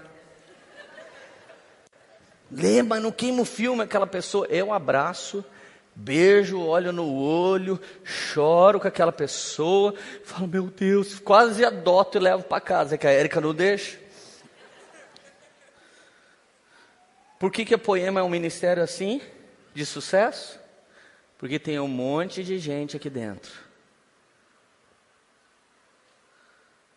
[2.53, 4.47] Lê, mas não queima o filme aquela pessoa.
[4.51, 5.43] Eu abraço,
[6.01, 9.93] Beijo, olho no olho, choro com aquela pessoa,
[10.23, 13.99] falo, meu Deus, quase adoto e levo para casa, é que a Érica não deixa.
[17.37, 19.21] Por que, que a Poema é um ministério assim,
[19.79, 20.59] de sucesso?
[21.39, 23.53] Porque tem um monte de gente aqui dentro.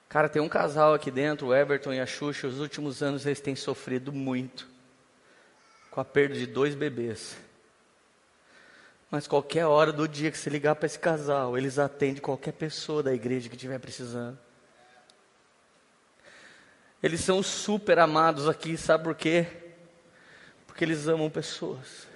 [0.09, 3.39] Cara, tem um casal aqui dentro, o Everton e a Xuxa, os últimos anos eles
[3.39, 4.67] têm sofrido muito
[5.91, 7.37] com a perda de dois bebês.
[9.09, 13.03] Mas qualquer hora do dia que você ligar para esse casal, eles atendem qualquer pessoa
[13.03, 14.37] da igreja que estiver precisando.
[17.03, 19.45] Eles são super amados aqui, sabe por quê?
[20.65, 22.10] Porque eles amam pessoas.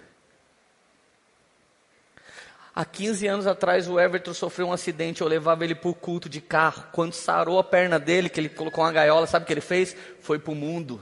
[2.76, 5.22] Há 15 anos atrás, o Everton sofreu um acidente.
[5.22, 6.84] Eu levava ele para o culto de carro.
[6.92, 9.96] Quando sarou a perna dele, que ele colocou uma gaiola, sabe o que ele fez?
[10.20, 11.02] Foi para o mundo,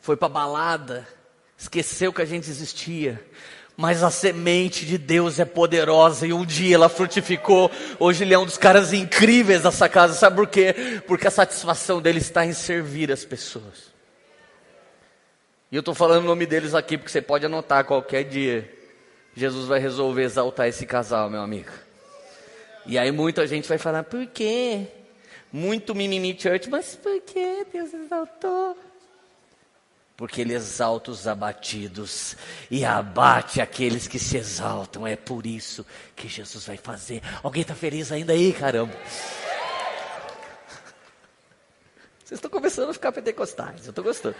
[0.00, 1.06] foi para a balada,
[1.58, 3.22] esqueceu que a gente existia.
[3.76, 7.70] Mas a semente de Deus é poderosa e um dia ela frutificou.
[7.98, 10.14] Hoje ele é um dos caras incríveis dessa casa.
[10.14, 11.02] Sabe por quê?
[11.06, 13.92] Porque a satisfação dele está em servir as pessoas.
[15.70, 18.83] E eu estou falando o nome deles aqui porque você pode anotar qualquer dia.
[19.36, 21.70] Jesus vai resolver exaltar esse casal, meu amigo.
[22.86, 24.86] E aí muita gente vai falar, por quê?
[25.52, 28.76] Muito mimimi church, mas por que Deus exaltou?
[30.16, 32.36] porque ele exalta os abatidos
[32.70, 35.06] e abate aqueles que se exaltam.
[35.06, 37.20] É por isso que Jesus vai fazer.
[37.42, 38.94] Alguém está feliz ainda aí, caramba?
[42.24, 44.36] Vocês estão começando a ficar pentecostais, eu estou gostando.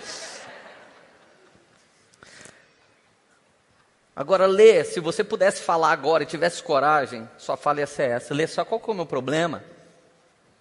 [4.17, 8.33] Agora, lê, se você pudesse falar agora e tivesse coragem, sua fala ia ser essa.
[8.33, 9.65] Lê só qual que é o meu problema?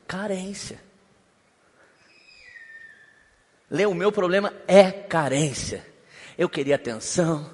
[0.08, 0.80] Carência.
[3.70, 5.86] Lê, o meu problema é carência.
[6.36, 7.48] Eu queria atenção,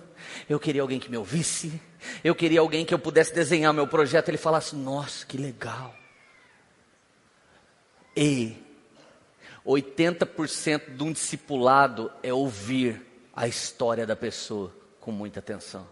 [0.47, 1.81] eu queria alguém que me ouvisse,
[2.23, 5.93] eu queria alguém que eu pudesse desenhar meu projeto e ele falasse: Nossa, que legal.
[8.15, 8.55] E
[9.65, 14.78] 80% de um discipulado é ouvir a história da pessoa
[15.09, 15.87] com muita atenção.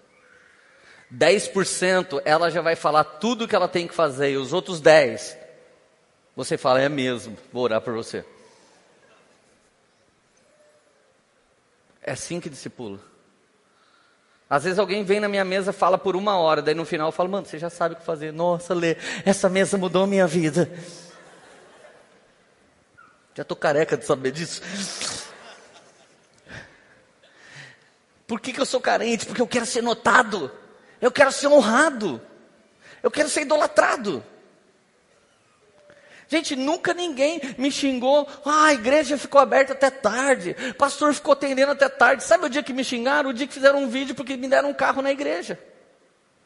[1.11, 4.79] 10% ela já vai falar tudo o que ela tem que fazer, e os outros
[4.79, 5.35] 10%
[6.35, 8.23] você fala: É mesmo, vou orar por você.
[12.03, 12.99] É assim que discipula.
[14.49, 17.11] Às vezes alguém vem na minha mesa, fala por uma hora, daí no final eu
[17.11, 18.31] falo, mano, você já sabe o que fazer.
[18.31, 18.95] Nossa, Lê,
[19.25, 20.71] essa mesa mudou a minha vida.
[23.35, 24.61] Já estou careca de saber disso.
[28.27, 29.25] Por que, que eu sou carente?
[29.25, 30.51] Porque eu quero ser notado.
[30.99, 32.21] Eu quero ser honrado.
[33.01, 34.23] Eu quero ser idolatrado.
[36.27, 38.27] Gente, nunca ninguém me xingou.
[38.43, 40.55] Ah, a igreja ficou aberta até tarde.
[40.77, 42.23] Pastor ficou atendendo até tarde.
[42.23, 43.29] Sabe o dia que me xingaram?
[43.29, 45.57] O dia que fizeram um vídeo porque me deram um carro na igreja.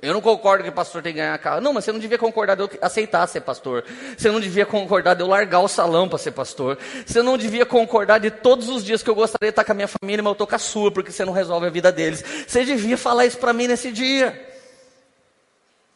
[0.02, 1.62] Eu não concordo que o pastor tem que ganhar carro.
[1.62, 3.84] Não, mas você não devia concordar de eu aceitar ser pastor.
[4.18, 6.80] Você não devia concordar de eu largar o salão para ser pastor.
[7.06, 9.76] Você não devia concordar de todos os dias que eu gostaria de estar com a
[9.76, 12.24] minha família, mas eu estou com a sua, porque você não resolve a vida deles.
[12.48, 14.50] Você devia falar isso para mim nesse dia.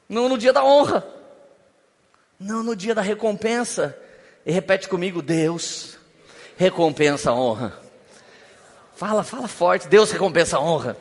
[0.08, 1.03] Não no dia da honra.
[2.39, 3.97] Não no dia da recompensa.
[4.45, 5.97] E repete comigo: Deus
[6.56, 7.74] recompensa a honra.
[8.95, 10.95] Fala, fala forte: Deus recompensa a honra.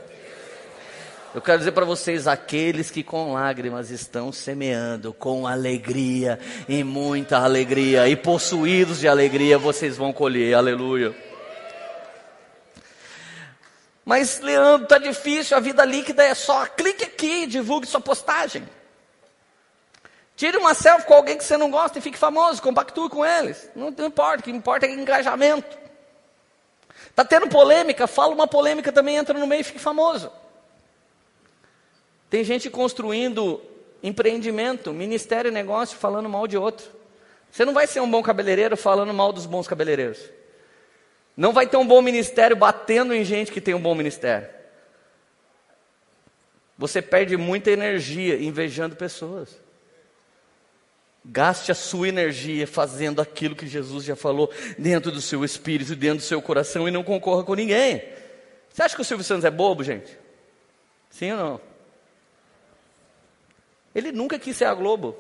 [1.34, 7.38] Eu quero dizer para vocês, aqueles que com lágrimas estão semeando, com alegria e muita
[7.38, 11.12] alegria, e possuídos de alegria, vocês vão colher, aleluia.
[14.04, 18.62] Mas, Leandro, tá difícil, a vida líquida é só clique aqui divulgue sua postagem.
[20.36, 23.68] Tire uma selfie com alguém que você não gosta e fique famoso, compactue com eles.
[23.74, 25.76] Não, não importa, o que importa é engajamento.
[27.10, 30.30] Está tendo polêmica, fala uma polêmica também, entra no meio e fique famoso.
[32.34, 33.62] Tem gente construindo
[34.02, 36.84] empreendimento, ministério negócio falando mal de outro.
[37.48, 40.18] Você não vai ser um bom cabeleireiro falando mal dos bons cabeleireiros.
[41.36, 44.48] Não vai ter um bom ministério batendo em gente que tem um bom ministério.
[46.76, 49.56] Você perde muita energia invejando pessoas.
[51.24, 56.18] Gaste a sua energia fazendo aquilo que Jesus já falou dentro do seu espírito, dentro
[56.18, 58.02] do seu coração e não concorra com ninguém.
[58.72, 60.18] Você acha que o Silvio Santos é bobo, gente?
[61.10, 61.73] Sim ou não?
[63.94, 65.16] Ele nunca quis ser a Globo.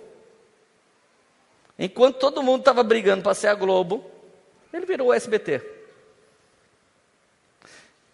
[1.78, 4.04] Enquanto todo mundo estava brigando para ser a Globo,
[4.72, 5.60] ele virou o SBT.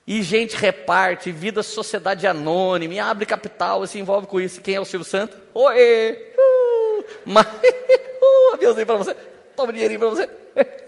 [0.06, 4.60] E gente reparte, vida sociedade anônima, e abre capital, se envolve com isso.
[4.60, 5.38] Quem é o Silvio Santos?
[5.54, 6.34] Oi!
[7.24, 9.14] Mas, uh, aviãozinho para você.
[9.54, 10.28] Toma dinheirinho para você.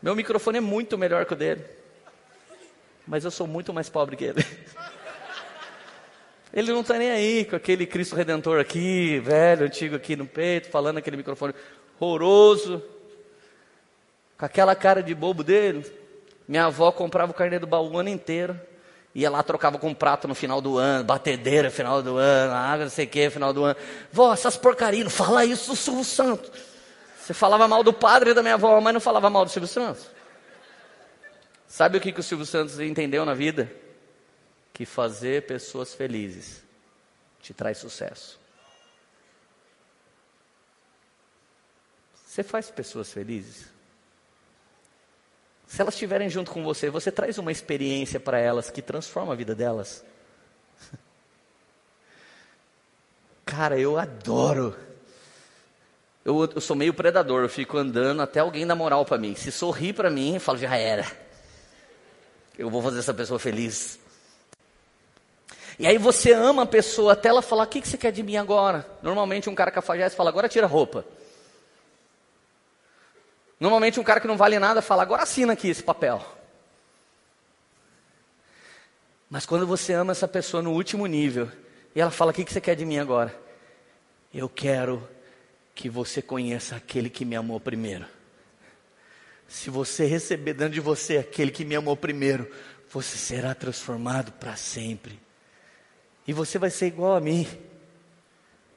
[0.00, 1.64] Meu microfone é muito melhor que o dele.
[3.06, 4.44] Mas eu sou muito mais pobre que ele.
[6.52, 10.70] Ele não está nem aí com aquele Cristo Redentor aqui, velho, antigo aqui no peito,
[10.70, 11.52] falando aquele microfone
[12.00, 12.82] horroroso,
[14.38, 15.84] com aquela cara de bobo dele.
[16.48, 18.58] Minha avó comprava o carnê do baú o ano inteiro,
[19.14, 22.84] ia lá, trocava com prato no final do ano, batedeira no final do ano, água
[22.84, 23.76] não sei o que, final do ano.
[24.10, 26.50] Vó, essas porcarias, não fala isso do Silvio Santos.
[27.20, 30.15] Você falava mal do padre da minha avó, mas não falava mal do Silvio Santos.
[31.76, 33.70] Sabe o que, que o Silvio Santos entendeu na vida?
[34.72, 36.62] que fazer pessoas felizes
[37.40, 38.38] te traz sucesso.
[42.26, 43.68] Você faz pessoas felizes?
[45.66, 49.36] Se elas estiverem junto com você, você traz uma experiência para elas que transforma a
[49.36, 50.04] vida delas?
[53.46, 54.76] Cara, eu adoro.
[56.24, 59.34] Eu, eu, sou meio predador, eu fico andando até alguém dar moral para mim.
[59.34, 61.25] Se sorrir para mim, eu falo, já era.
[62.58, 63.98] Eu vou fazer essa pessoa feliz.
[65.78, 68.22] E aí você ama a pessoa até ela falar: O que, que você quer de
[68.22, 68.88] mim agora?
[69.02, 71.04] Normalmente um cara cafajeste fala: Agora tira a roupa.
[73.60, 76.24] Normalmente um cara que não vale nada fala: Agora assina aqui esse papel.
[79.28, 81.50] Mas quando você ama essa pessoa no último nível
[81.94, 83.38] e ela fala: O que, que você quer de mim agora?
[84.32, 85.06] Eu quero
[85.74, 88.15] que você conheça aquele que me amou primeiro.
[89.48, 92.50] Se você receber dentro de você aquele que me amou primeiro,
[92.90, 95.18] você será transformado para sempre.
[96.26, 97.46] E você vai ser igual a mim.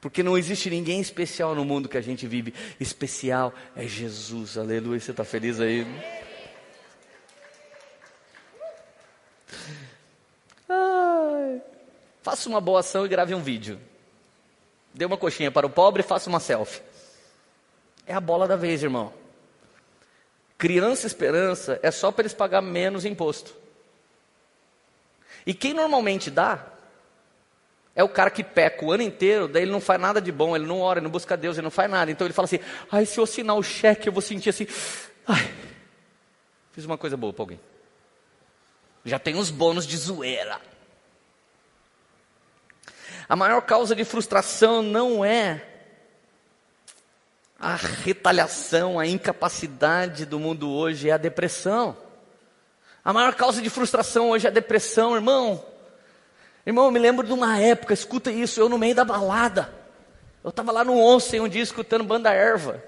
[0.00, 2.54] Porque não existe ninguém especial no mundo que a gente vive.
[2.78, 4.56] Especial é Jesus.
[4.56, 4.98] Aleluia.
[4.98, 5.86] Você está feliz aí?
[10.68, 11.60] Ai.
[12.22, 13.78] Faça uma boa ação e grave um vídeo.
[14.94, 16.82] Dê uma coxinha para o pobre e faça uma selfie.
[18.06, 19.12] É a bola da vez, irmão.
[20.60, 23.56] Criança esperança é só para eles pagar menos imposto.
[25.46, 26.66] E quem normalmente dá
[27.96, 30.54] é o cara que peca o ano inteiro, daí ele não faz nada de bom,
[30.54, 32.10] ele não ora, ele não busca Deus, ele não faz nada.
[32.10, 32.60] Então ele fala assim:
[32.92, 34.66] ai, se eu assinar o cheque, eu vou sentir assim,
[35.26, 35.50] ai,
[36.72, 37.60] fiz uma coisa boa para alguém.
[39.02, 40.60] Já tem os bônus de zoeira.
[43.26, 45.69] A maior causa de frustração não é
[47.60, 51.94] a retaliação, a incapacidade do mundo hoje, é a depressão.
[53.04, 55.62] A maior causa de frustração hoje é a depressão, irmão.
[56.64, 59.70] Irmão, eu me lembro de uma época, escuta isso, eu no meio da balada.
[60.42, 62.82] Eu estava lá no Once um dia escutando banda erva.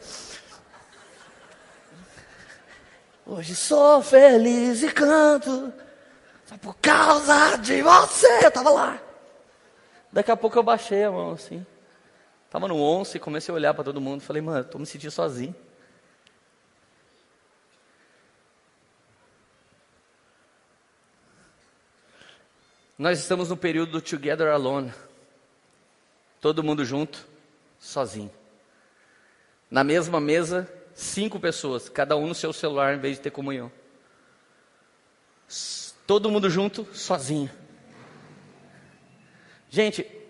[3.27, 5.73] Hoje sou feliz e canto,
[6.47, 8.45] só por causa de você.
[8.45, 8.99] Eu estava lá.
[10.11, 11.65] Daqui a pouco eu baixei a mão assim.
[12.53, 14.21] Estava no Once, comecei a olhar para todo mundo.
[14.21, 15.57] Falei, mano, estou me sentindo sozinho.
[22.99, 24.93] Nós estamos no período do Together Alone.
[26.43, 27.27] Todo mundo junto,
[27.81, 28.31] sozinho.
[29.71, 33.73] Na mesma mesa, cinco pessoas, cada um no seu celular em vez de ter comunhão.
[36.07, 37.51] Todo mundo junto, sozinho.
[39.71, 40.22] Gente,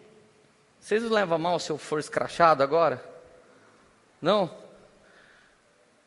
[0.83, 3.01] vocês levam mal se eu for escrachado agora?
[4.21, 4.51] Não?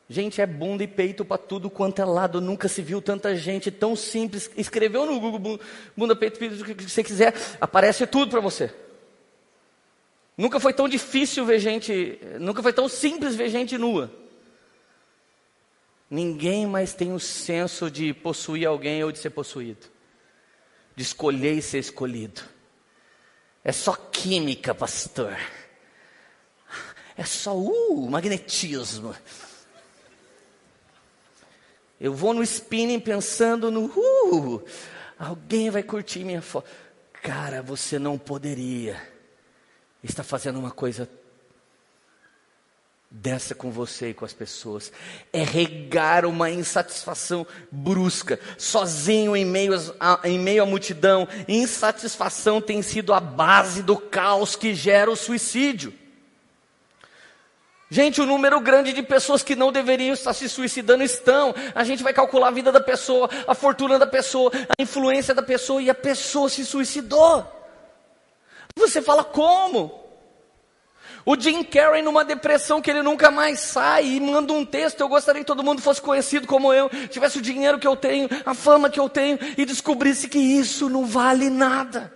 [0.09, 2.41] Gente, é bunda e peito para tudo quanto é lado.
[2.41, 4.51] Nunca se viu tanta gente tão simples.
[4.57, 5.61] Escreveu no Google
[5.95, 8.69] bunda, peito, peito, o que você quiser, aparece tudo para você.
[10.37, 14.11] Nunca foi tão difícil ver gente, nunca foi tão simples ver gente nua.
[16.09, 19.87] Ninguém mais tem o senso de possuir alguém ou de ser possuído,
[20.97, 22.54] de escolher e ser escolhido.
[23.65, 25.35] É só química, pastor.
[27.17, 29.15] É só uh, magnetismo.
[31.99, 34.63] Eu vou no spinning pensando no uh,
[35.17, 36.69] alguém vai curtir minha foto.
[37.23, 39.01] Cara, você não poderia
[40.03, 41.09] estar fazendo uma coisa
[43.09, 44.91] dessa com você e com as pessoas.
[45.31, 51.27] É regar uma insatisfação brusca, sozinho em meio, a, em meio à multidão.
[51.47, 55.93] Insatisfação tem sido a base do caos que gera o suicídio.
[57.89, 61.53] Gente, o número grande de pessoas que não deveriam estar se suicidando estão.
[61.73, 65.43] A gente vai calcular a vida da pessoa, a fortuna da pessoa, a influência da
[65.43, 67.45] pessoa e a pessoa se suicidou.
[68.77, 70.04] Você fala como?
[71.25, 75.01] O Jim Carrey numa depressão que ele nunca mais sai e manda um texto.
[75.01, 78.29] Eu gostaria que todo mundo fosse conhecido como eu, tivesse o dinheiro que eu tenho,
[78.45, 82.13] a fama que eu tenho e descobrisse que isso não vale nada.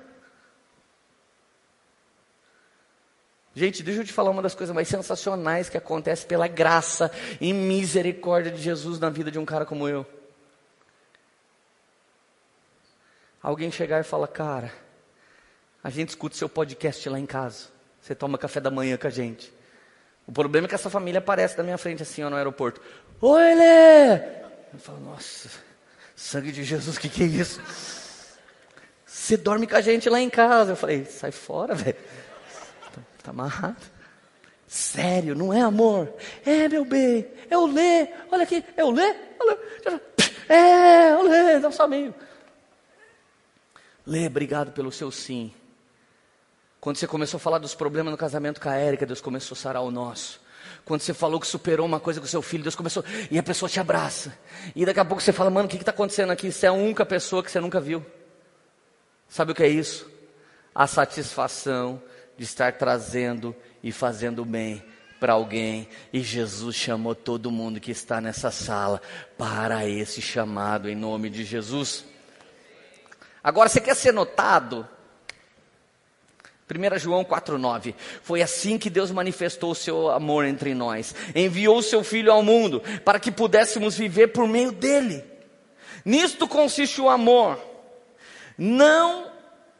[3.55, 7.51] Gente, deixa eu te falar uma das coisas mais sensacionais que acontece pela graça e
[7.51, 10.05] misericórdia de Jesus na vida de um cara como eu.
[13.41, 14.71] alguém chegar e falar, cara,
[15.83, 17.78] a gente escuta seu podcast lá em casa.
[18.01, 19.53] Você toma café da manhã com a gente.
[20.25, 22.81] O problema é que essa família aparece na minha frente assim ó, no aeroporto.
[23.21, 24.15] Oi, Lê!
[24.71, 25.49] Eu falo, nossa,
[26.15, 27.59] sangue de Jesus, o que, que é isso?
[29.05, 30.71] Você dorme com a gente lá em casa.
[30.71, 31.97] Eu falei, sai fora, velho.
[32.93, 33.83] Tá, tá amarrado.
[34.67, 36.13] Sério, não é amor?
[36.45, 38.07] É, meu bem, é o Lê.
[38.31, 39.15] Olha aqui, é o Lê?
[40.47, 42.13] É, o Lê, dá um salminho.
[44.05, 45.53] Lê, obrigado pelo seu sim.
[46.79, 49.59] Quando você começou a falar dos problemas no casamento com a Érica, Deus começou a
[49.59, 50.39] sarar o nosso.
[50.85, 53.03] Quando você falou que superou uma coisa com seu filho, Deus começou.
[53.29, 54.37] E a pessoa te abraça.
[54.75, 56.51] E daqui a pouco você fala, mano, o que está acontecendo aqui?
[56.51, 58.05] Você é a única pessoa que você nunca viu.
[59.27, 60.09] Sabe o que é isso?
[60.73, 62.01] A satisfação
[62.37, 64.83] de estar trazendo e fazendo bem
[65.19, 65.87] para alguém.
[66.13, 69.01] E Jesus chamou todo mundo que está nessa sala
[69.37, 72.05] para esse chamado em nome de Jesus.
[73.43, 74.87] Agora, você quer ser notado?
[76.69, 77.95] 1 João 4,9.
[78.21, 81.15] Foi assim que Deus manifestou o seu amor entre nós.
[81.33, 85.23] Enviou o seu Filho ao mundo para que pudéssemos viver por meio dele.
[86.05, 87.59] Nisto consiste o amor.
[88.57, 89.29] Não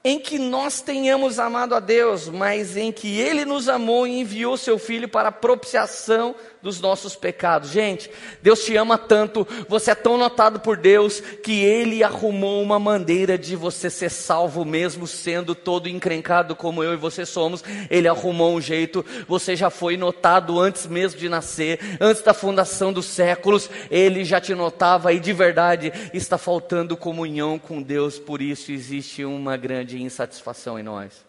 [0.04, 4.58] em que nós tenhamos amado a Deus, mas em que Ele nos amou e enviou
[4.58, 7.70] Seu Filho para propiciação dos nossos pecados.
[7.70, 8.10] Gente,
[8.42, 13.38] Deus te ama tanto, você é tão notado por Deus, que Ele arrumou uma maneira
[13.38, 17.64] de você ser salvo, mesmo sendo todo encrencado como eu e você somos.
[17.90, 22.92] Ele arrumou um jeito, você já foi notado antes mesmo de nascer, antes da fundação
[22.92, 28.42] dos séculos, Ele já te notava e de verdade está faltando comunhão com Deus, por
[28.42, 31.26] isso existe uma grande insatisfação em nós.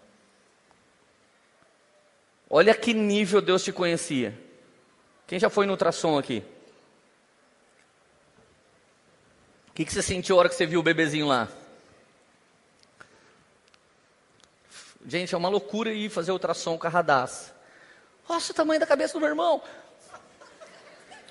[2.49, 4.35] Olha que nível Deus te conhecia.
[5.31, 6.43] Quem já foi no ultrassom aqui?
[9.69, 11.47] O que, que você sentiu a hora que você viu o bebezinho lá?
[15.07, 17.55] Gente, é uma loucura ir fazer ultrassom com a radassa.
[18.29, 19.63] Nossa, o tamanho da cabeça do meu irmão.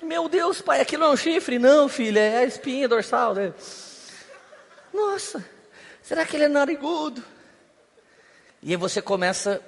[0.02, 1.58] Meu Deus, pai, aquilo não é um chifre?
[1.58, 3.34] Não, filha, é a espinha dorsal.
[3.34, 3.52] Né?
[4.94, 5.44] Nossa,
[6.00, 7.22] será que ele é narigudo?
[8.62, 9.60] E aí você começa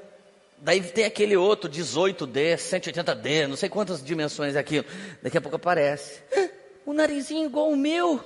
[0.65, 4.87] Daí tem aquele outro, 18D, 180D, não sei quantas dimensões é aquilo.
[5.21, 6.23] Daqui a pouco aparece.
[6.87, 8.25] O narizinho igual o meu.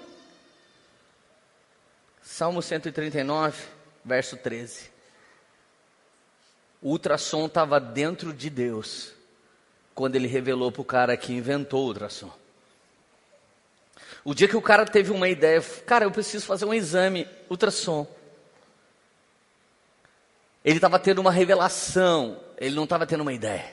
[2.22, 3.57] Salmo 139,
[4.05, 4.91] verso 13.
[6.82, 9.12] O ultrassom estava dentro de Deus
[9.95, 12.30] quando ele revelou para o cara que inventou o ultrassom.
[14.22, 18.07] O dia que o cara teve uma ideia, cara, eu preciso fazer um exame ultrassom.
[20.67, 23.73] Ele estava tendo uma revelação, ele não estava tendo uma ideia.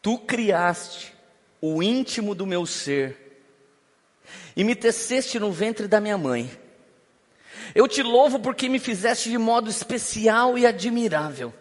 [0.00, 1.12] Tu criaste
[1.60, 3.44] o íntimo do meu ser
[4.56, 6.50] e me teceste no ventre da minha mãe.
[7.74, 11.52] Eu te louvo porque me fizeste de modo especial e admirável.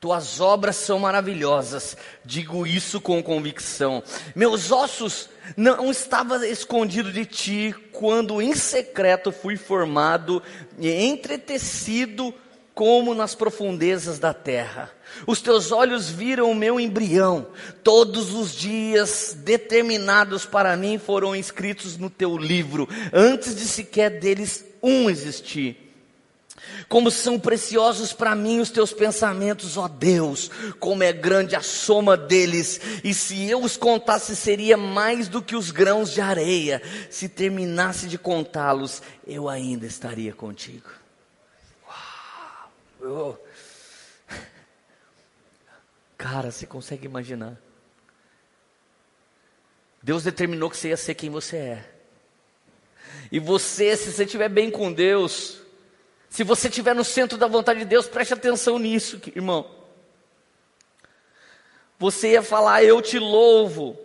[0.00, 4.02] Tuas obras são maravilhosas, digo isso com convicção.
[4.34, 10.42] Meus ossos não estavam escondidos de ti quando em secreto fui formado
[10.80, 12.34] e entretecido
[12.74, 14.90] como nas profundezas da terra.
[15.26, 17.46] Os teus olhos viram o meu embrião.
[17.84, 24.64] Todos os dias determinados para mim foram escritos no teu livro, antes de sequer deles
[24.82, 25.80] um existir.
[26.88, 30.50] Como são preciosos para mim os teus pensamentos, ó Deus,
[30.80, 35.54] como é grande a soma deles, e se eu os contasse seria mais do que
[35.54, 36.82] os grãos de areia.
[37.10, 41.03] Se terminasse de contá-los, eu ainda estaria contigo.
[43.04, 43.36] Oh.
[46.16, 47.60] Cara, você consegue imaginar?
[50.02, 51.90] Deus determinou que você ia ser quem você é.
[53.30, 55.60] E você, se você estiver bem com Deus,
[56.30, 59.70] se você estiver no centro da vontade de Deus, preste atenção nisso, irmão.
[61.98, 63.98] Você ia falar: Eu te louvo,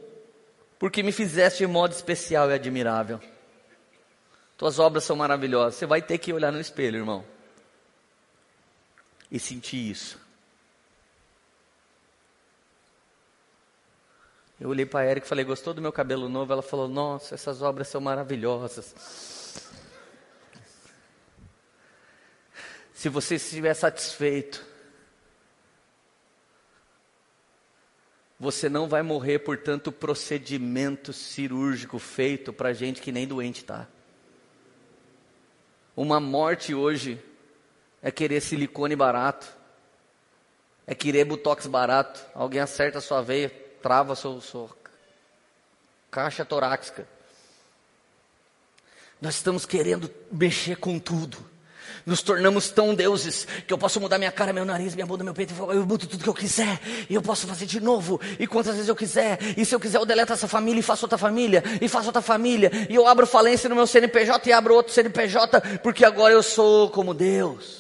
[0.78, 3.20] porque me fizeste de modo especial e admirável.
[4.58, 5.76] Tuas obras são maravilhosas.
[5.76, 7.39] Você vai ter que olhar no espelho, irmão
[9.32, 10.20] e sentir isso.
[14.60, 16.52] Eu olhei para a Erika e falei, gostou do meu cabelo novo?
[16.52, 18.94] Ela falou, nossa, essas obras são maravilhosas.
[22.94, 24.66] Se você estiver satisfeito,
[28.38, 33.88] você não vai morrer por tanto procedimento cirúrgico feito para gente que nem doente está.
[35.96, 37.24] Uma morte hoje
[38.02, 39.48] é querer silicone barato,
[40.88, 42.20] é querer botox barato.
[42.34, 43.50] Alguém acerta a sua veia,
[43.82, 44.70] trava a sua, sua
[46.10, 47.08] caixa torácica.
[49.22, 51.38] Nós estamos querendo mexer com tudo.
[52.06, 55.34] Nos tornamos tão deuses que eu posso mudar minha cara, meu nariz, minha bunda, meu
[55.34, 56.80] peito, eu mudo tudo que eu quiser,
[57.10, 59.98] e eu posso fazer de novo, e quantas vezes eu quiser, e se eu quiser
[59.98, 63.28] eu deleto essa família e faço outra família, e faço outra família, e eu abro
[63.28, 67.79] falência no meu CNPJ e abro outro CNPJ, porque agora eu sou como Deus.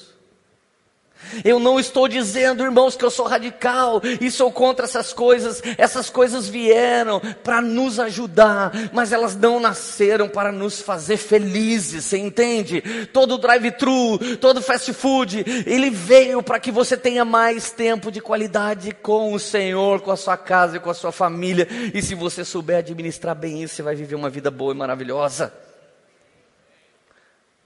[1.44, 5.62] Eu não estou dizendo, irmãos, que eu sou radical e sou contra essas coisas.
[5.78, 12.18] Essas coisas vieram para nos ajudar, mas elas não nasceram para nos fazer felizes, você
[12.18, 12.82] entende?
[13.14, 18.92] Todo drive-thru, todo fast food, ele veio para que você tenha mais tempo de qualidade
[18.92, 21.68] com o Senhor, com a sua casa e com a sua família.
[21.94, 25.54] E se você souber administrar bem isso, você vai viver uma vida boa e maravilhosa.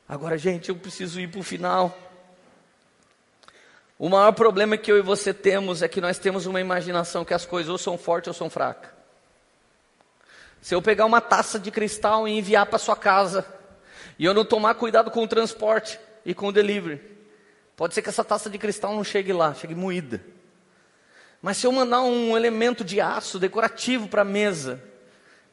[0.08, 1.98] Agora, gente, eu preciso ir para o final.
[4.04, 7.34] O maior problema que eu e você temos é que nós temos uma imaginação que
[7.34, 8.92] as coisas ou são fortes ou são fracas.
[10.62, 13.46] Se eu pegar uma taça de cristal e enviar para sua casa,
[14.20, 17.02] e eu não tomar cuidado com o transporte e com o delivery,
[17.78, 20.22] pode ser que essa taça de cristal não chegue lá, chegue moída.
[21.42, 24.84] Mas se eu mandar um elemento de aço decorativo para a mesa,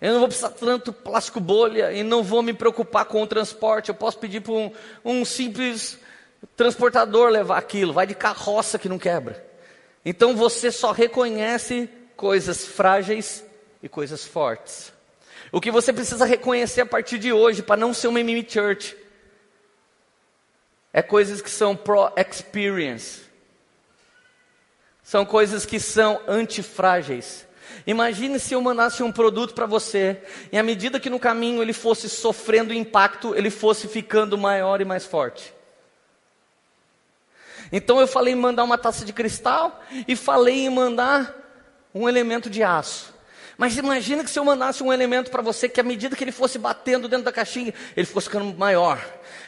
[0.01, 3.90] eu não vou precisar tanto plástico bolha e não vou me preocupar com o transporte.
[3.90, 4.72] Eu posso pedir para um,
[5.05, 5.99] um simples
[6.57, 9.45] transportador levar aquilo, vai de carroça que não quebra.
[10.05, 13.45] Então você só reconhece coisas frágeis
[13.82, 14.93] e coisas fortes.
[15.53, 18.97] O que você precisa reconhecer a partir de hoje, para não ser uma mimi church,
[20.93, 23.22] é coisas que são pro-experience.
[25.03, 27.47] São coisas que são antifrágeis.
[27.86, 30.22] Imagine se eu mandasse um produto para você,
[30.53, 34.84] e à medida que no caminho ele fosse sofrendo impacto, ele fosse ficando maior e
[34.84, 35.55] mais forte.
[37.72, 41.34] Então eu falei em mandar uma taça de cristal e falei em mandar
[41.94, 43.14] um elemento de aço.
[43.61, 46.32] Mas imagina que se eu mandasse um elemento para você que à medida que ele
[46.32, 48.98] fosse batendo dentro da caixinha, ele fosse ficando maior,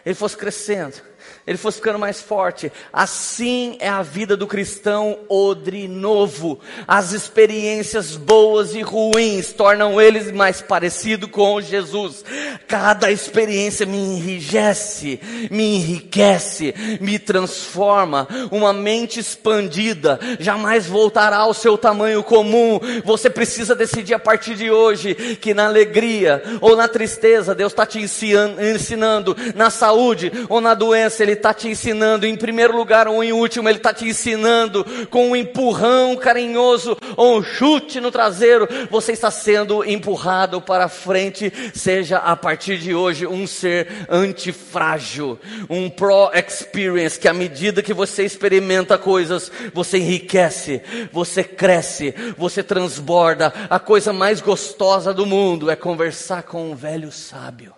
[0.04, 1.00] ele fosse crescendo
[1.46, 2.70] ele fosse ficando mais forte.
[2.92, 6.60] Assim é a vida do cristão odre novo.
[6.86, 12.24] As experiências boas e ruins tornam eles mais parecido com Jesus.
[12.68, 18.28] Cada experiência me enrijece, me enriquece, me transforma.
[18.50, 22.78] Uma mente expandida jamais voltará ao seu tamanho comum.
[23.04, 27.84] Você precisa decidir a partir de hoje que na alegria ou na tristeza Deus está
[27.84, 33.22] te ensinando, na saúde ou na doença Ele está te ensinando, em primeiro lugar ou
[33.22, 34.84] em último, Ele está te ensinando.
[35.10, 41.52] Com um empurrão carinhoso ou um chute no traseiro, você está sendo empurrado para frente,
[41.74, 45.38] seja a partir de hoje um ser antifrágil,
[45.68, 50.80] um pro-experience, que à medida que você experimenta coisas, você enriquece,
[51.12, 53.52] você cresce, você transborda.
[53.68, 57.74] A coisa mais gostosa do mundo é conversar com um velho sábio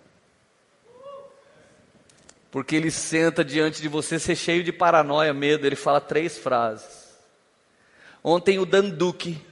[2.55, 5.67] porque ele senta diante de você, ser cheio de paranoia, medo.
[5.67, 7.13] Ele fala três frases.
[8.23, 9.45] Ontem o Dan Duque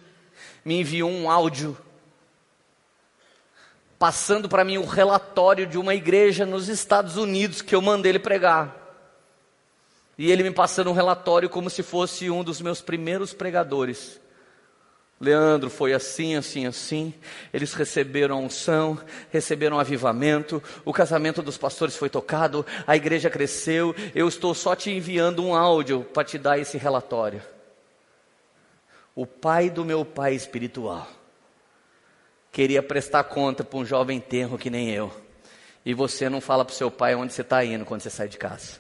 [0.64, 1.78] me enviou um áudio
[4.00, 8.20] passando para mim o relatório de uma igreja nos Estados Unidos que eu mandei ele
[8.20, 8.74] pregar.
[10.18, 14.18] E ele me passando um relatório como se fosse um dos meus primeiros pregadores.
[15.24, 17.14] Leandro, foi assim, assim, assim.
[17.54, 19.00] Eles receberam unção,
[19.32, 23.96] receberam avivamento, o casamento dos pastores foi tocado, a igreja cresceu.
[24.14, 27.42] Eu estou só te enviando um áudio para te dar esse relatório.
[29.16, 31.08] O pai do meu pai espiritual
[32.52, 35.12] queria prestar conta para um jovem tenro que nem eu.
[35.86, 38.28] E você não fala para o seu pai onde você está indo quando você sai
[38.28, 38.80] de casa.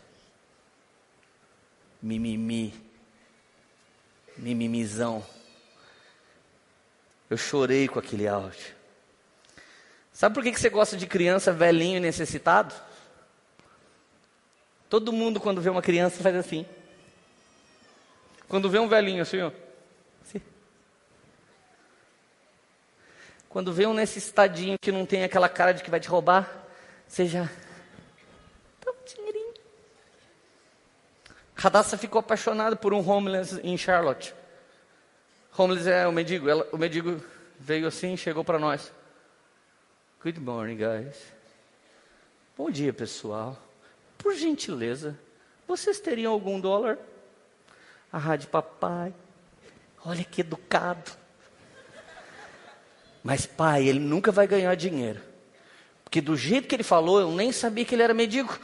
[2.01, 2.73] Mimimi.
[4.37, 5.23] Mimimizão.
[7.29, 8.75] Eu chorei com aquele áudio.
[10.11, 12.73] Sabe por que você gosta de criança velhinho e necessitado?
[14.87, 16.65] Todo mundo, quando vê uma criança, faz assim.
[18.47, 19.51] Quando vê um velhinho assim, ó.
[20.21, 20.39] Assim.
[23.49, 26.63] Quando vê um necessitadinho que não tem aquela cara de que vai te roubar,
[27.07, 27.49] você já.
[28.85, 29.53] Dá um dinheirinho.
[31.55, 34.35] Radassa ficou apaixonado por um homeless em Charlotte.
[35.55, 36.49] Homeless é o mendigo.
[36.49, 37.21] Ela, o mendigo
[37.59, 38.91] veio assim, chegou para nós.
[40.23, 41.15] Good morning, guys.
[42.57, 43.57] Bom dia, pessoal.
[44.17, 45.17] Por gentileza,
[45.67, 46.97] vocês teriam algum dólar?
[48.11, 49.13] A rádio papai.
[50.03, 51.11] Olha que educado.
[53.23, 55.21] Mas pai, ele nunca vai ganhar dinheiro.
[56.03, 58.57] Porque do jeito que ele falou, eu nem sabia que ele era mendigo.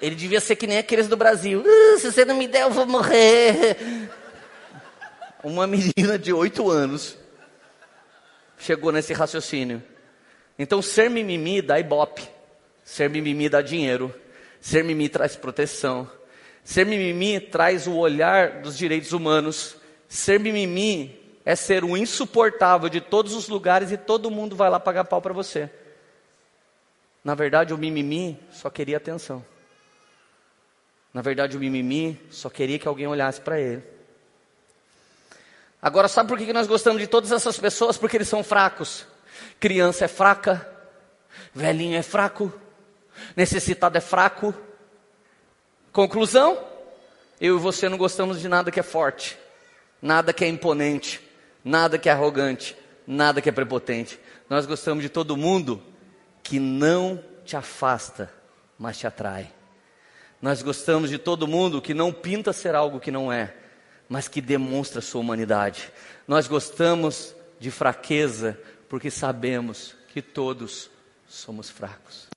[0.00, 1.60] Ele devia ser que nem aqueles do Brasil.
[1.60, 3.76] Uh, se você não me der, eu vou morrer
[5.44, 7.16] uma menina de oito anos
[8.58, 9.82] chegou nesse raciocínio.
[10.58, 12.28] Então, ser mimimi dá ibope.
[12.82, 14.14] Ser mimimi dá dinheiro.
[14.60, 16.10] Ser mimimi traz proteção.
[16.62, 19.76] Ser mimimi traz o olhar dos direitos humanos.
[20.08, 24.80] Ser mimimi é ser o insuportável de todos os lugares e todo mundo vai lá
[24.80, 25.68] pagar pau para você.
[27.22, 29.44] Na verdade, o mimimi só queria atenção.
[31.12, 33.93] Na verdade, o mimimi só queria que alguém olhasse para ele.
[35.84, 37.98] Agora, sabe por que nós gostamos de todas essas pessoas?
[37.98, 39.06] Porque eles são fracos.
[39.60, 40.66] Criança é fraca,
[41.52, 42.50] velhinho é fraco,
[43.36, 44.54] necessitado é fraco.
[45.92, 46.58] Conclusão?
[47.38, 49.38] Eu e você não gostamos de nada que é forte,
[50.00, 51.20] nada que é imponente,
[51.62, 52.74] nada que é arrogante,
[53.06, 54.18] nada que é prepotente.
[54.48, 55.82] Nós gostamos de todo mundo
[56.42, 58.32] que não te afasta,
[58.78, 59.52] mas te atrai.
[60.40, 63.54] Nós gostamos de todo mundo que não pinta ser algo que não é,
[64.08, 65.92] mas que demonstra sua humanidade.
[66.26, 70.90] Nós gostamos de fraqueza porque sabemos que todos
[71.26, 72.33] somos fracos.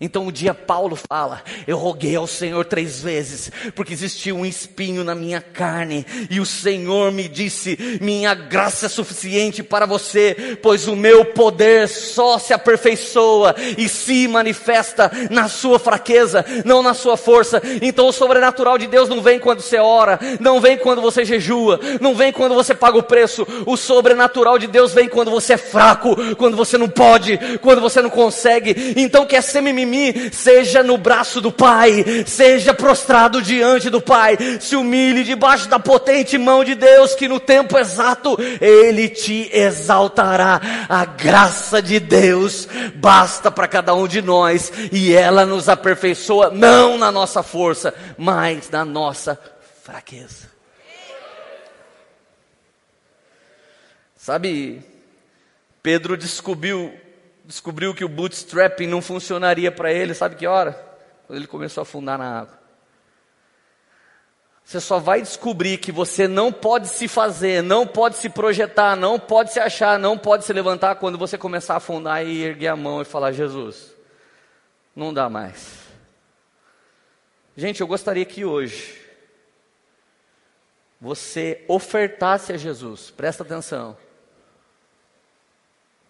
[0.00, 5.02] Então um dia Paulo fala: Eu roguei ao Senhor três vezes, porque existia um espinho
[5.02, 10.86] na minha carne, e o Senhor me disse: Minha graça é suficiente para você, pois
[10.86, 17.16] o meu poder só se aperfeiçoa e se manifesta na sua fraqueza, não na sua
[17.16, 17.62] força.
[17.80, 21.80] Então o sobrenatural de Deus não vem quando você ora, não vem quando você jejua,
[22.02, 23.46] não vem quando você paga o preço.
[23.64, 28.02] O sobrenatural de Deus vem quando você é fraco, quando você não pode, quando você
[28.02, 28.94] não consegue.
[28.96, 34.36] Então quer ser mimimi mim, seja no braço do Pai, seja prostrado diante do Pai,
[34.60, 40.60] se humilhe debaixo da potente mão de Deus, que no tempo exato Ele te exaltará.
[40.88, 46.98] A graça de Deus basta para cada um de nós e ela nos aperfeiçoa, não
[46.98, 49.38] na nossa força, mas na nossa
[49.82, 50.46] fraqueza.
[54.16, 54.82] Sabe,
[55.82, 56.92] Pedro descobriu
[57.46, 60.72] descobriu que o bootstrapping não funcionaria para ele, sabe que hora?
[61.26, 62.58] Quando ele começou a afundar na água.
[64.64, 69.16] Você só vai descobrir que você não pode se fazer, não pode se projetar, não
[69.16, 72.76] pode se achar, não pode se levantar quando você começar a afundar e erguer a
[72.76, 73.94] mão e falar: Jesus,
[74.94, 75.86] não dá mais.
[77.56, 79.00] Gente, eu gostaria que hoje
[81.00, 83.96] você ofertasse a Jesus, presta atenção,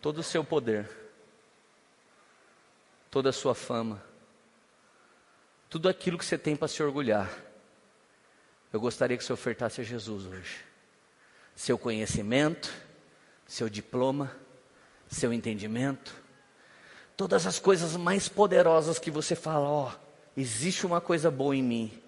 [0.01, 1.06] todo o seu poder
[3.17, 4.05] toda a sua fama,
[5.71, 7.35] tudo aquilo que você tem para se orgulhar.
[8.71, 10.59] Eu gostaria que você ofertasse a Jesus hoje.
[11.55, 12.71] Seu conhecimento,
[13.47, 14.37] seu diploma,
[15.09, 16.15] seu entendimento,
[17.17, 19.99] todas as coisas mais poderosas que você fala, ó, oh,
[20.39, 22.03] existe uma coisa boa em mim.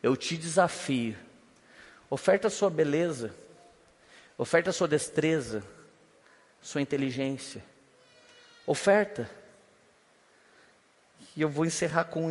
[0.00, 1.16] Eu te desafio.
[2.08, 3.34] Oferta sua beleza,
[4.38, 5.64] oferta sua destreza,
[6.62, 7.64] sua inteligência.
[8.64, 9.41] Oferta.
[11.36, 12.28] E eu vou encerrar com,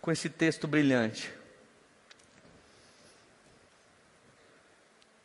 [0.00, 1.32] com esse texto brilhante.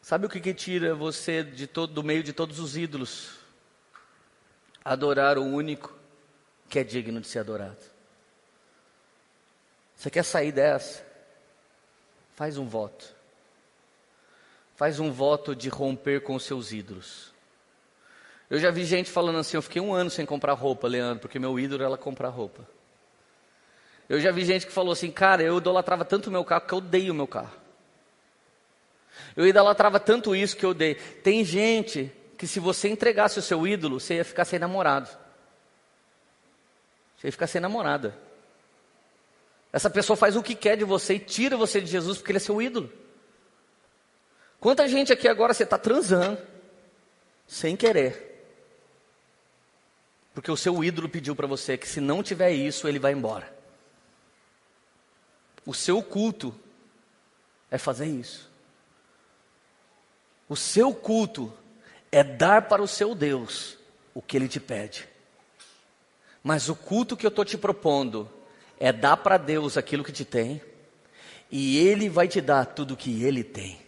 [0.02, 3.40] Sabe o que, que tira você de todo, do meio de todos os ídolos?
[4.84, 5.98] Adorar o único
[6.70, 7.80] que é digno de ser adorado.
[9.96, 11.04] Você quer sair dessa?
[12.36, 13.16] Faz um voto.
[14.76, 17.35] Faz um voto de romper com os seus ídolos.
[18.50, 21.40] Eu já vi gente falando assim, eu fiquei um ano sem comprar roupa, Leandro, porque
[21.40, 22.68] meu ídolo era comprar roupa.
[24.08, 26.74] Eu já vi gente que falou assim, cara, eu idolatrava tanto o meu carro que
[26.74, 27.52] eu odeio o meu carro.
[29.36, 30.96] Eu idolatrava tanto isso que eu odeio.
[31.24, 35.10] Tem gente que se você entregasse o seu ídolo, você ia ficar sem namorado.
[37.18, 38.16] Você ia ficar sem namorada.
[39.74, 42.38] Essa pessoa faz o que quer de você e tira você de Jesus porque ele
[42.38, 42.92] é seu ídolo.
[44.60, 46.40] Quanta gente aqui agora você está transando,
[47.48, 48.35] sem querer.
[50.36, 53.52] Porque o seu ídolo pediu para você que se não tiver isso, ele vai embora.
[55.66, 56.54] O seu culto
[57.72, 58.52] é fazer isso.
[60.48, 61.52] O seu culto
[62.12, 63.78] é dar para o seu Deus
[64.14, 65.08] o que ele te pede.
[66.44, 68.30] Mas o culto que eu estou te propondo
[68.80, 70.62] é dar para Deus aquilo que te tem,
[71.50, 73.85] e Ele vai te dar tudo o que Ele tem.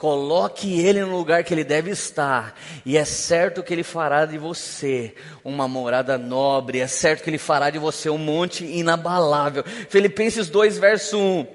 [0.00, 4.38] Coloque ele no lugar que ele deve estar, e é certo que ele fará de
[4.38, 5.14] você
[5.44, 9.62] uma morada nobre, é certo que ele fará de você um monte inabalável.
[9.90, 11.46] Filipenses 2, verso 1.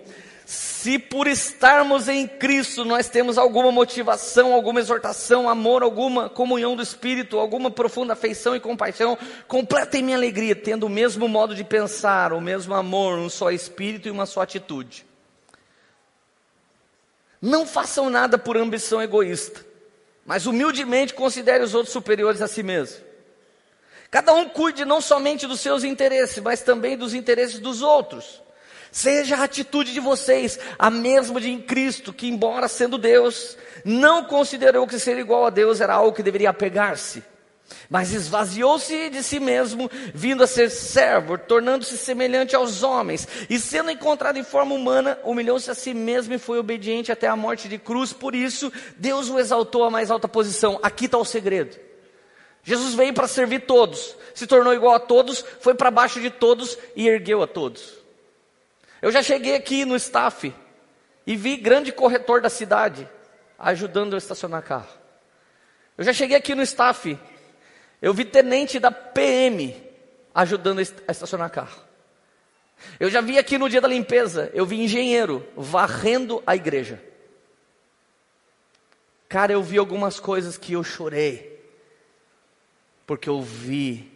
[0.46, 6.84] Se por estarmos em Cristo nós temos alguma motivação, alguma exortação, amor, alguma comunhão do
[6.84, 9.18] Espírito, alguma profunda afeição e compaixão,
[9.48, 14.08] completem minha alegria, tendo o mesmo modo de pensar, o mesmo amor, um só Espírito
[14.08, 15.04] e uma só atitude.
[17.46, 19.64] Não façam nada por ambição egoísta,
[20.26, 23.06] mas humildemente considere os outros superiores a si mesmo.
[24.10, 28.42] Cada um cuide não somente dos seus interesses, mas também dos interesses dos outros.
[28.92, 34.24] Seja a atitude de vocês a mesma de em Cristo, que, embora sendo Deus, não
[34.24, 37.24] considerou que ser igual a Deus era algo que deveria apegar-se,
[37.90, 43.92] mas esvaziou-se de si mesmo, vindo a ser servo, tornando-se semelhante aos homens, e sendo
[43.92, 47.78] encontrado em forma humana, humilhou-se a si mesmo e foi obediente até a morte de
[47.78, 48.14] cruz.
[48.14, 50.80] Por isso, Deus o exaltou à mais alta posição.
[50.82, 51.78] Aqui está o segredo.
[52.64, 56.78] Jesus veio para servir todos, se tornou igual a todos, foi para baixo de todos
[56.96, 57.94] e ergueu a todos.
[59.02, 60.52] Eu já cheguei aqui no staff
[61.28, 63.08] e vi grande corretor da cidade
[63.60, 64.90] ajudando a estacionar carro.
[65.96, 67.18] Eu já cheguei aqui no staff,
[68.02, 69.76] eu vi tenente da PM
[70.34, 71.82] ajudando a estacionar carro.
[73.00, 77.02] Eu já vi aqui no dia da limpeza, eu vi engenheiro varrendo a igreja.
[79.30, 81.56] Cara, eu vi algumas coisas que eu chorei
[83.06, 84.12] porque eu vi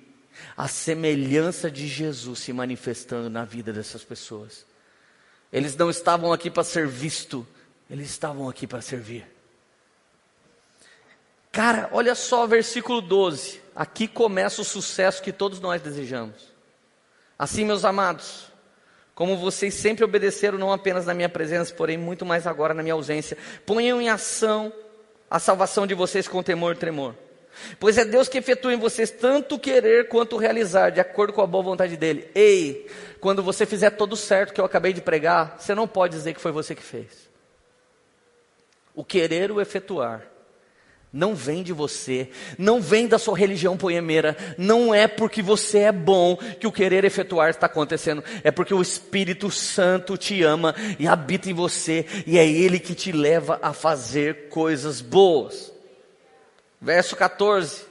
[0.57, 4.65] a semelhança de Jesus se manifestando na vida dessas pessoas.
[5.51, 7.45] Eles não estavam aqui para ser visto,
[7.89, 9.26] eles estavam aqui para servir.
[11.51, 13.61] Cara, olha só o versículo 12.
[13.80, 16.53] Aqui começa o sucesso que todos nós desejamos.
[17.38, 18.51] Assim, meus amados,
[19.15, 22.93] como vocês sempre obedeceram, não apenas na minha presença, porém muito mais agora na minha
[22.93, 24.73] ausência, ponham em ação
[25.31, 27.15] a salvação de vocês com temor e tremor.
[27.80, 31.47] Pois é Deus que efetua em vocês tanto querer quanto realizar, de acordo com a
[31.47, 32.30] boa vontade dele.
[32.35, 32.85] Ei,
[33.22, 36.41] quando você fizer todo certo que eu acabei de pregar, você não pode dizer que
[36.41, 37.30] foi você que fez.
[38.93, 40.30] O querer o efetuar
[41.11, 45.91] não vem de você, não vem da sua religião poemeira, não é porque você é
[45.91, 51.07] bom que o querer efetuar está acontecendo, é porque o Espírito Santo te ama e
[51.07, 55.73] habita em você, e é Ele que te leva a fazer coisas boas.
[56.80, 57.90] Verso 14.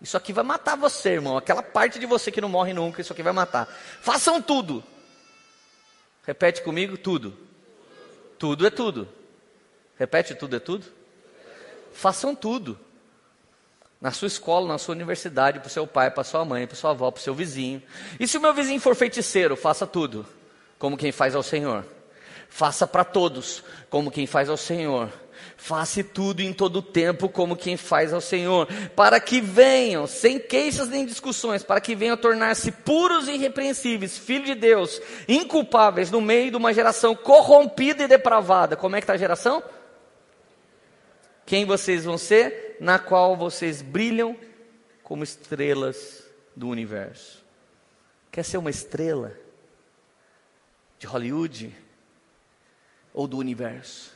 [0.00, 1.38] Isso aqui vai matar você, irmão.
[1.38, 3.66] Aquela parte de você que não morre nunca, isso aqui vai matar.
[4.02, 4.84] Façam tudo.
[6.26, 7.34] Repete comigo: tudo.
[8.38, 9.08] Tudo é tudo.
[9.98, 10.84] Repete: tudo é tudo.
[11.94, 12.78] Façam tudo.
[14.00, 16.90] Na sua escola, na sua universidade, para o seu pai, para sua mãe, para sua
[16.90, 17.82] avó, para o seu vizinho.
[18.20, 20.26] E se o meu vizinho for feiticeiro, faça tudo,
[20.78, 21.86] como quem faz ao Senhor.
[22.50, 25.10] Faça para todos, como quem faz ao Senhor.
[25.56, 30.88] Faça tudo em todo tempo como quem faz ao Senhor, para que venham, sem queixas
[30.88, 36.50] nem discussões, para que venham tornar-se puros e irrepreensíveis, filhos de Deus, inculpáveis no meio
[36.50, 38.76] de uma geração corrompida e depravada.
[38.76, 39.62] Como é que está a geração?
[41.46, 42.76] Quem vocês vão ser?
[42.80, 44.36] Na qual vocês brilham
[45.02, 46.24] como estrelas
[46.56, 47.44] do universo.
[48.30, 49.36] Quer ser uma estrela
[50.98, 51.74] de Hollywood
[53.12, 54.13] ou do universo?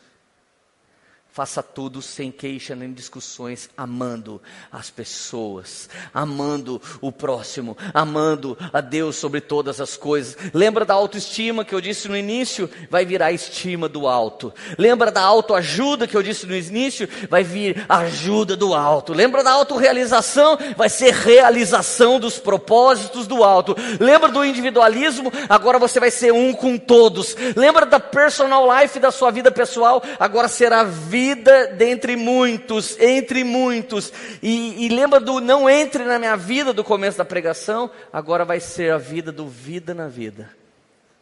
[1.31, 4.43] Faça tudo sem queixa nem discussões, amando
[4.73, 10.37] as pessoas, amando o próximo, amando a Deus sobre todas as coisas.
[10.53, 12.69] Lembra da autoestima que eu disse no início?
[12.91, 14.53] Vai virar a estima do alto.
[14.77, 17.09] Lembra da autoajuda que eu disse no início?
[17.31, 19.13] Vai vir a ajuda do alto.
[19.13, 20.59] Lembra da autorrealização?
[20.77, 23.77] Vai ser realização dos propósitos do alto.
[24.01, 25.31] Lembra do individualismo?
[25.49, 27.37] Agora você vai ser um com todos.
[27.55, 30.03] Lembra da personal life da sua vida pessoal?
[30.19, 34.13] Agora será vida vida dentre muitos, entre muitos.
[34.43, 37.91] E, e lembra do não entre na minha vida do começo da pregação?
[38.13, 40.51] Agora vai ser a vida do vida na vida,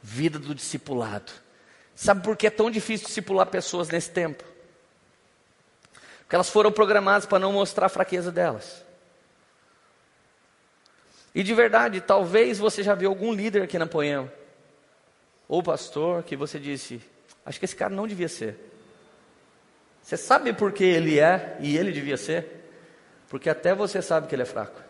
[0.03, 1.33] vida do discipulado.
[1.95, 4.45] Sabe por que é tão difícil discipular pessoas nesse tempo?
[6.21, 8.85] Porque elas foram programadas para não mostrar a fraqueza delas.
[11.35, 14.33] E de verdade, talvez você já viu algum líder aqui na Poema,
[15.49, 17.01] ou pastor, que você disse:
[17.45, 18.59] Acho que esse cara não devia ser.
[20.07, 22.71] Você sabe por que ele é e ele devia ser?
[23.29, 24.81] Porque até você sabe que ele é fraco.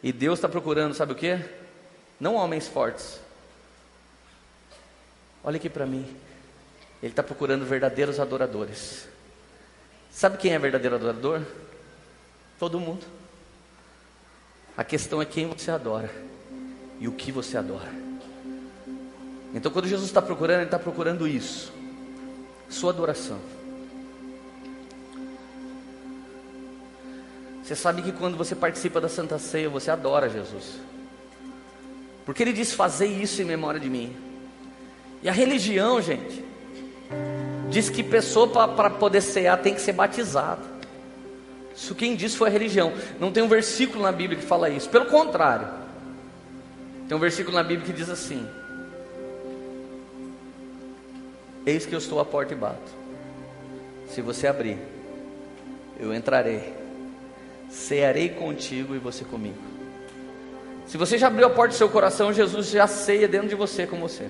[0.00, 1.36] E Deus está procurando, sabe o que?
[2.20, 3.18] Não homens fortes.
[5.42, 6.16] Olha aqui para mim.
[7.02, 9.08] Ele está procurando verdadeiros adoradores.
[10.12, 11.42] Sabe quem é verdadeiro adorador?
[12.56, 13.04] Todo mundo.
[14.76, 16.08] A questão é quem você adora
[17.00, 17.90] e o que você adora.
[19.52, 21.79] Então, quando Jesus está procurando, Ele está procurando isso
[22.70, 23.38] sua adoração.
[27.62, 30.80] Você sabe que quando você participa da Santa Ceia, você adora Jesus.
[32.24, 34.16] Porque ele diz: fazer isso em memória de mim.
[35.22, 36.44] E a religião, gente,
[37.68, 40.62] diz que pessoa para poder cear tem que ser batizado.
[41.74, 42.92] Isso quem disse foi a religião.
[43.18, 44.88] Não tem um versículo na Bíblia que fala isso.
[44.88, 45.68] Pelo contrário,
[47.08, 48.46] tem um versículo na Bíblia que diz assim:
[51.66, 52.92] Eis que eu estou à porta e bato.
[54.08, 54.78] Se você abrir,
[55.98, 56.74] eu entrarei,
[57.68, 59.58] cearei contigo e você comigo.
[60.86, 63.86] Se você já abriu a porta do seu coração, Jesus já ceia dentro de você
[63.86, 64.28] com você.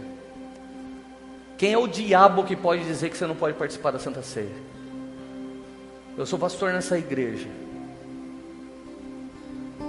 [1.57, 4.71] Quem é o diabo que pode dizer que você não pode participar da Santa Ceia?
[6.19, 7.49] Eu sou pastor nessa igreja.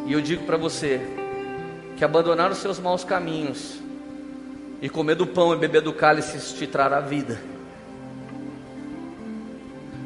[0.05, 1.01] E eu digo para você
[1.97, 3.80] que abandonar os seus maus caminhos
[4.82, 7.40] e comer do pão e beber do cálice te trará vida.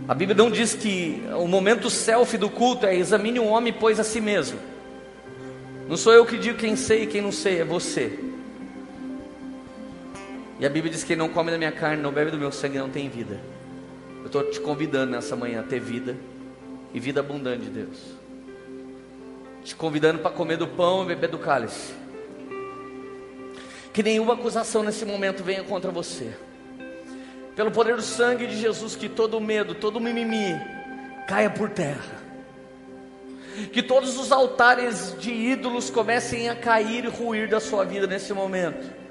[0.07, 3.99] A Bíblia não diz que o momento selfie do culto é examine um homem pois
[3.99, 4.59] a si mesmo.
[5.87, 8.19] Não sou eu que digo quem sei e quem não sei, é você.
[10.59, 12.51] E a Bíblia diz que quem não come da minha carne, não bebe do meu
[12.51, 13.39] sangue, não tem vida.
[14.19, 16.15] Eu estou te convidando nessa manhã a ter vida
[16.93, 17.99] e vida abundante de Deus.
[19.63, 21.93] Te convidando para comer do pão e beber do cálice.
[23.95, 26.33] Que nenhuma acusação nesse momento venha contra você
[27.55, 30.53] pelo poder do sangue de Jesus, que todo medo, todo mimimi
[31.25, 32.21] caia por terra.
[33.71, 38.33] Que todos os altares de ídolos comecem a cair e ruir da sua vida nesse
[38.33, 39.04] momento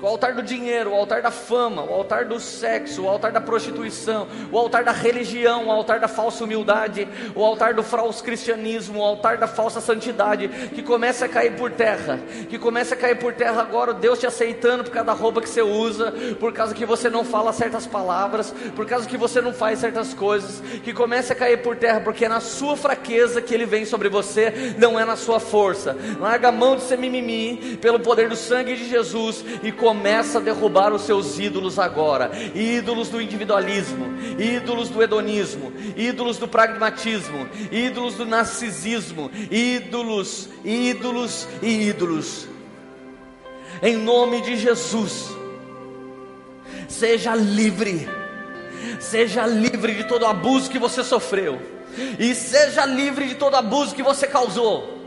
[0.00, 3.40] o altar do dinheiro, o altar da fama, o altar do sexo, o altar da
[3.40, 9.00] prostituição, o altar da religião, o altar da falsa humildade, o altar do falso cristianismo,
[9.00, 13.16] o altar da falsa santidade, que comece a cair por terra, que comece a cair
[13.16, 16.74] por terra agora, Deus te aceitando por causa da roupa que você usa, por causa
[16.74, 20.92] que você não fala certas palavras, por causa que você não faz certas coisas, que
[20.92, 24.74] comece a cair por terra, porque é na sua fraqueza que Ele vem sobre você,
[24.78, 25.96] não é na sua força.
[26.20, 30.42] Larga a mão de ser mimimi, pelo poder do sangue de Jesus e começa a
[30.42, 32.30] derrubar os seus ídolos agora.
[32.54, 34.04] Ídolos do individualismo,
[34.38, 42.46] ídolos do hedonismo, ídolos do pragmatismo, ídolos do narcisismo, ídolos, ídolos e ídolos.
[43.82, 45.30] Em nome de Jesus,
[46.86, 48.06] seja livre,
[49.00, 51.62] seja livre de todo abuso que você sofreu,
[52.18, 54.98] e seja livre de todo abuso que você causou,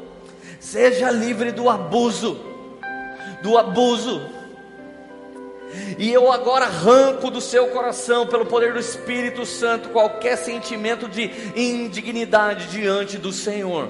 [0.60, 2.40] seja livre do abuso,
[3.44, 4.41] do abuso
[5.98, 11.32] e eu agora arranco do seu coração, pelo poder do Espírito Santo, qualquer sentimento de
[11.56, 13.90] indignidade diante do Senhor.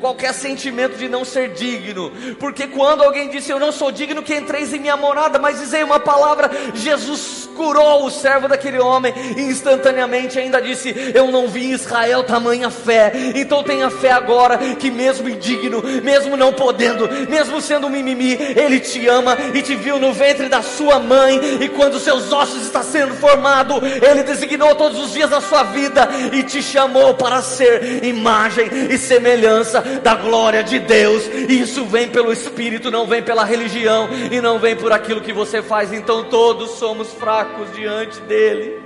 [0.00, 4.34] Qualquer sentimento de não ser digno, porque quando alguém disse eu não sou digno que
[4.34, 9.42] entreis em minha morada, mas dizei uma palavra, Jesus curou o servo daquele homem e
[9.42, 14.90] instantaneamente ainda disse: Eu não vi em Israel tamanha fé, então tenha fé agora que
[14.90, 19.98] mesmo indigno, mesmo não podendo, mesmo sendo um mimimi, Ele te ama e te viu
[19.98, 24.98] no ventre da sua mãe, e quando seus ossos estão sendo formados, Ele designou todos
[24.98, 30.62] os dias da sua vida e te chamou para ser imagem e semelhança da glória
[30.62, 31.24] de Deus.
[31.48, 35.62] Isso vem pelo Espírito, não vem pela religião e não vem por aquilo que você
[35.62, 35.92] faz.
[35.92, 37.43] Então todos somos fracos
[37.74, 38.84] diante dele.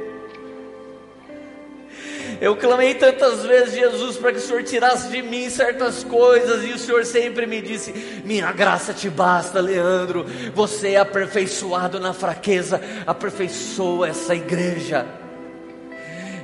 [2.41, 6.73] Eu clamei tantas vezes, Jesus, para que o Senhor tirasse de mim certas coisas, e
[6.73, 7.93] o Senhor sempre me disse:
[8.25, 10.25] Minha graça te basta, Leandro.
[10.55, 15.07] Você é aperfeiçoado na fraqueza, aperfeiçoa essa igreja.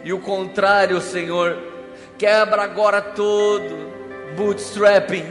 [0.02, 1.56] E o contrário, Senhor,
[2.18, 3.92] quebra agora todo
[4.36, 5.24] bootstrapping,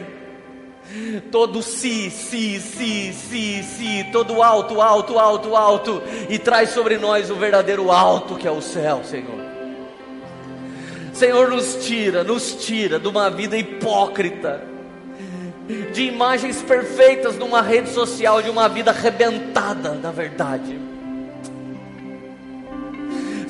[1.32, 7.30] todo si, si, si, si, si, todo alto, alto, alto, alto, e traz sobre nós
[7.30, 9.44] o verdadeiro alto que é o céu, Senhor.
[11.14, 14.64] Senhor, nos tira, nos tira de uma vida hipócrita,
[15.94, 20.93] de imagens perfeitas numa rede social, de uma vida arrebentada, na verdade.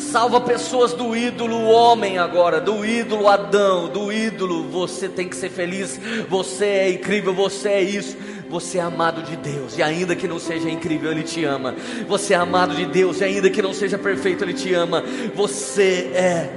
[0.03, 5.49] Salva pessoas do ídolo homem agora, do ídolo Adão, do ídolo você tem que ser
[5.49, 5.99] feliz,
[6.30, 8.17] você é incrível, você é isso.
[8.49, 11.73] Você é amado de Deus, e ainda que não seja incrível, Ele te ama.
[12.07, 15.03] Você é amado de Deus, e ainda que não seja perfeito, Ele te ama.
[15.34, 16.51] Você é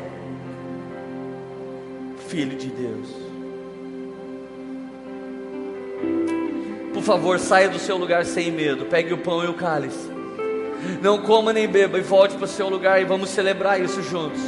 [2.29, 3.09] filho de Deus.
[6.93, 8.85] Por favor, saia do seu lugar sem medo.
[8.85, 10.16] Pegue o pão e o cálice.
[11.03, 14.41] Não coma nem beba e volte para o seu lugar e vamos celebrar isso juntos.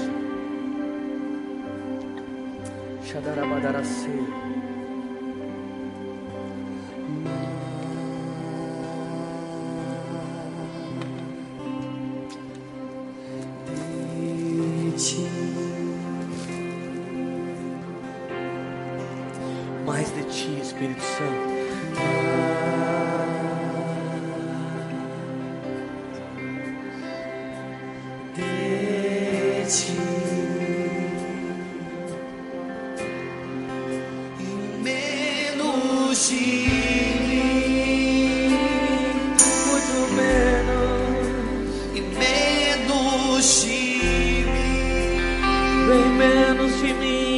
[19.87, 22.48] Mais de ti, Espírito Santo.
[29.69, 29.93] ti.
[34.41, 34.43] E
[34.83, 36.47] menos de
[37.29, 38.49] mim,
[39.67, 41.69] muito menos.
[41.95, 43.83] E menos de
[44.53, 45.17] mim,
[45.87, 47.38] bem menos de mim.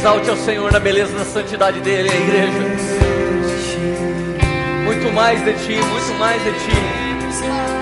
[0.00, 2.58] Exalte ao Senhor na beleza da santidade dele, a igreja.
[4.82, 7.79] Muito mais de ti, muito mais de ti.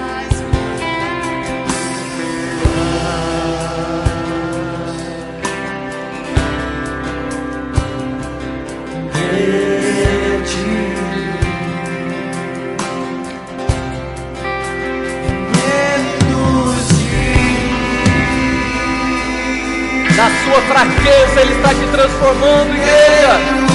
[20.58, 23.67] Sua fraqueza, Ele está te transformando, igreja.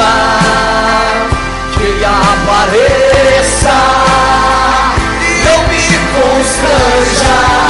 [0.00, 1.28] Diminua,
[1.72, 3.76] que apareça,
[5.44, 7.69] não me constranja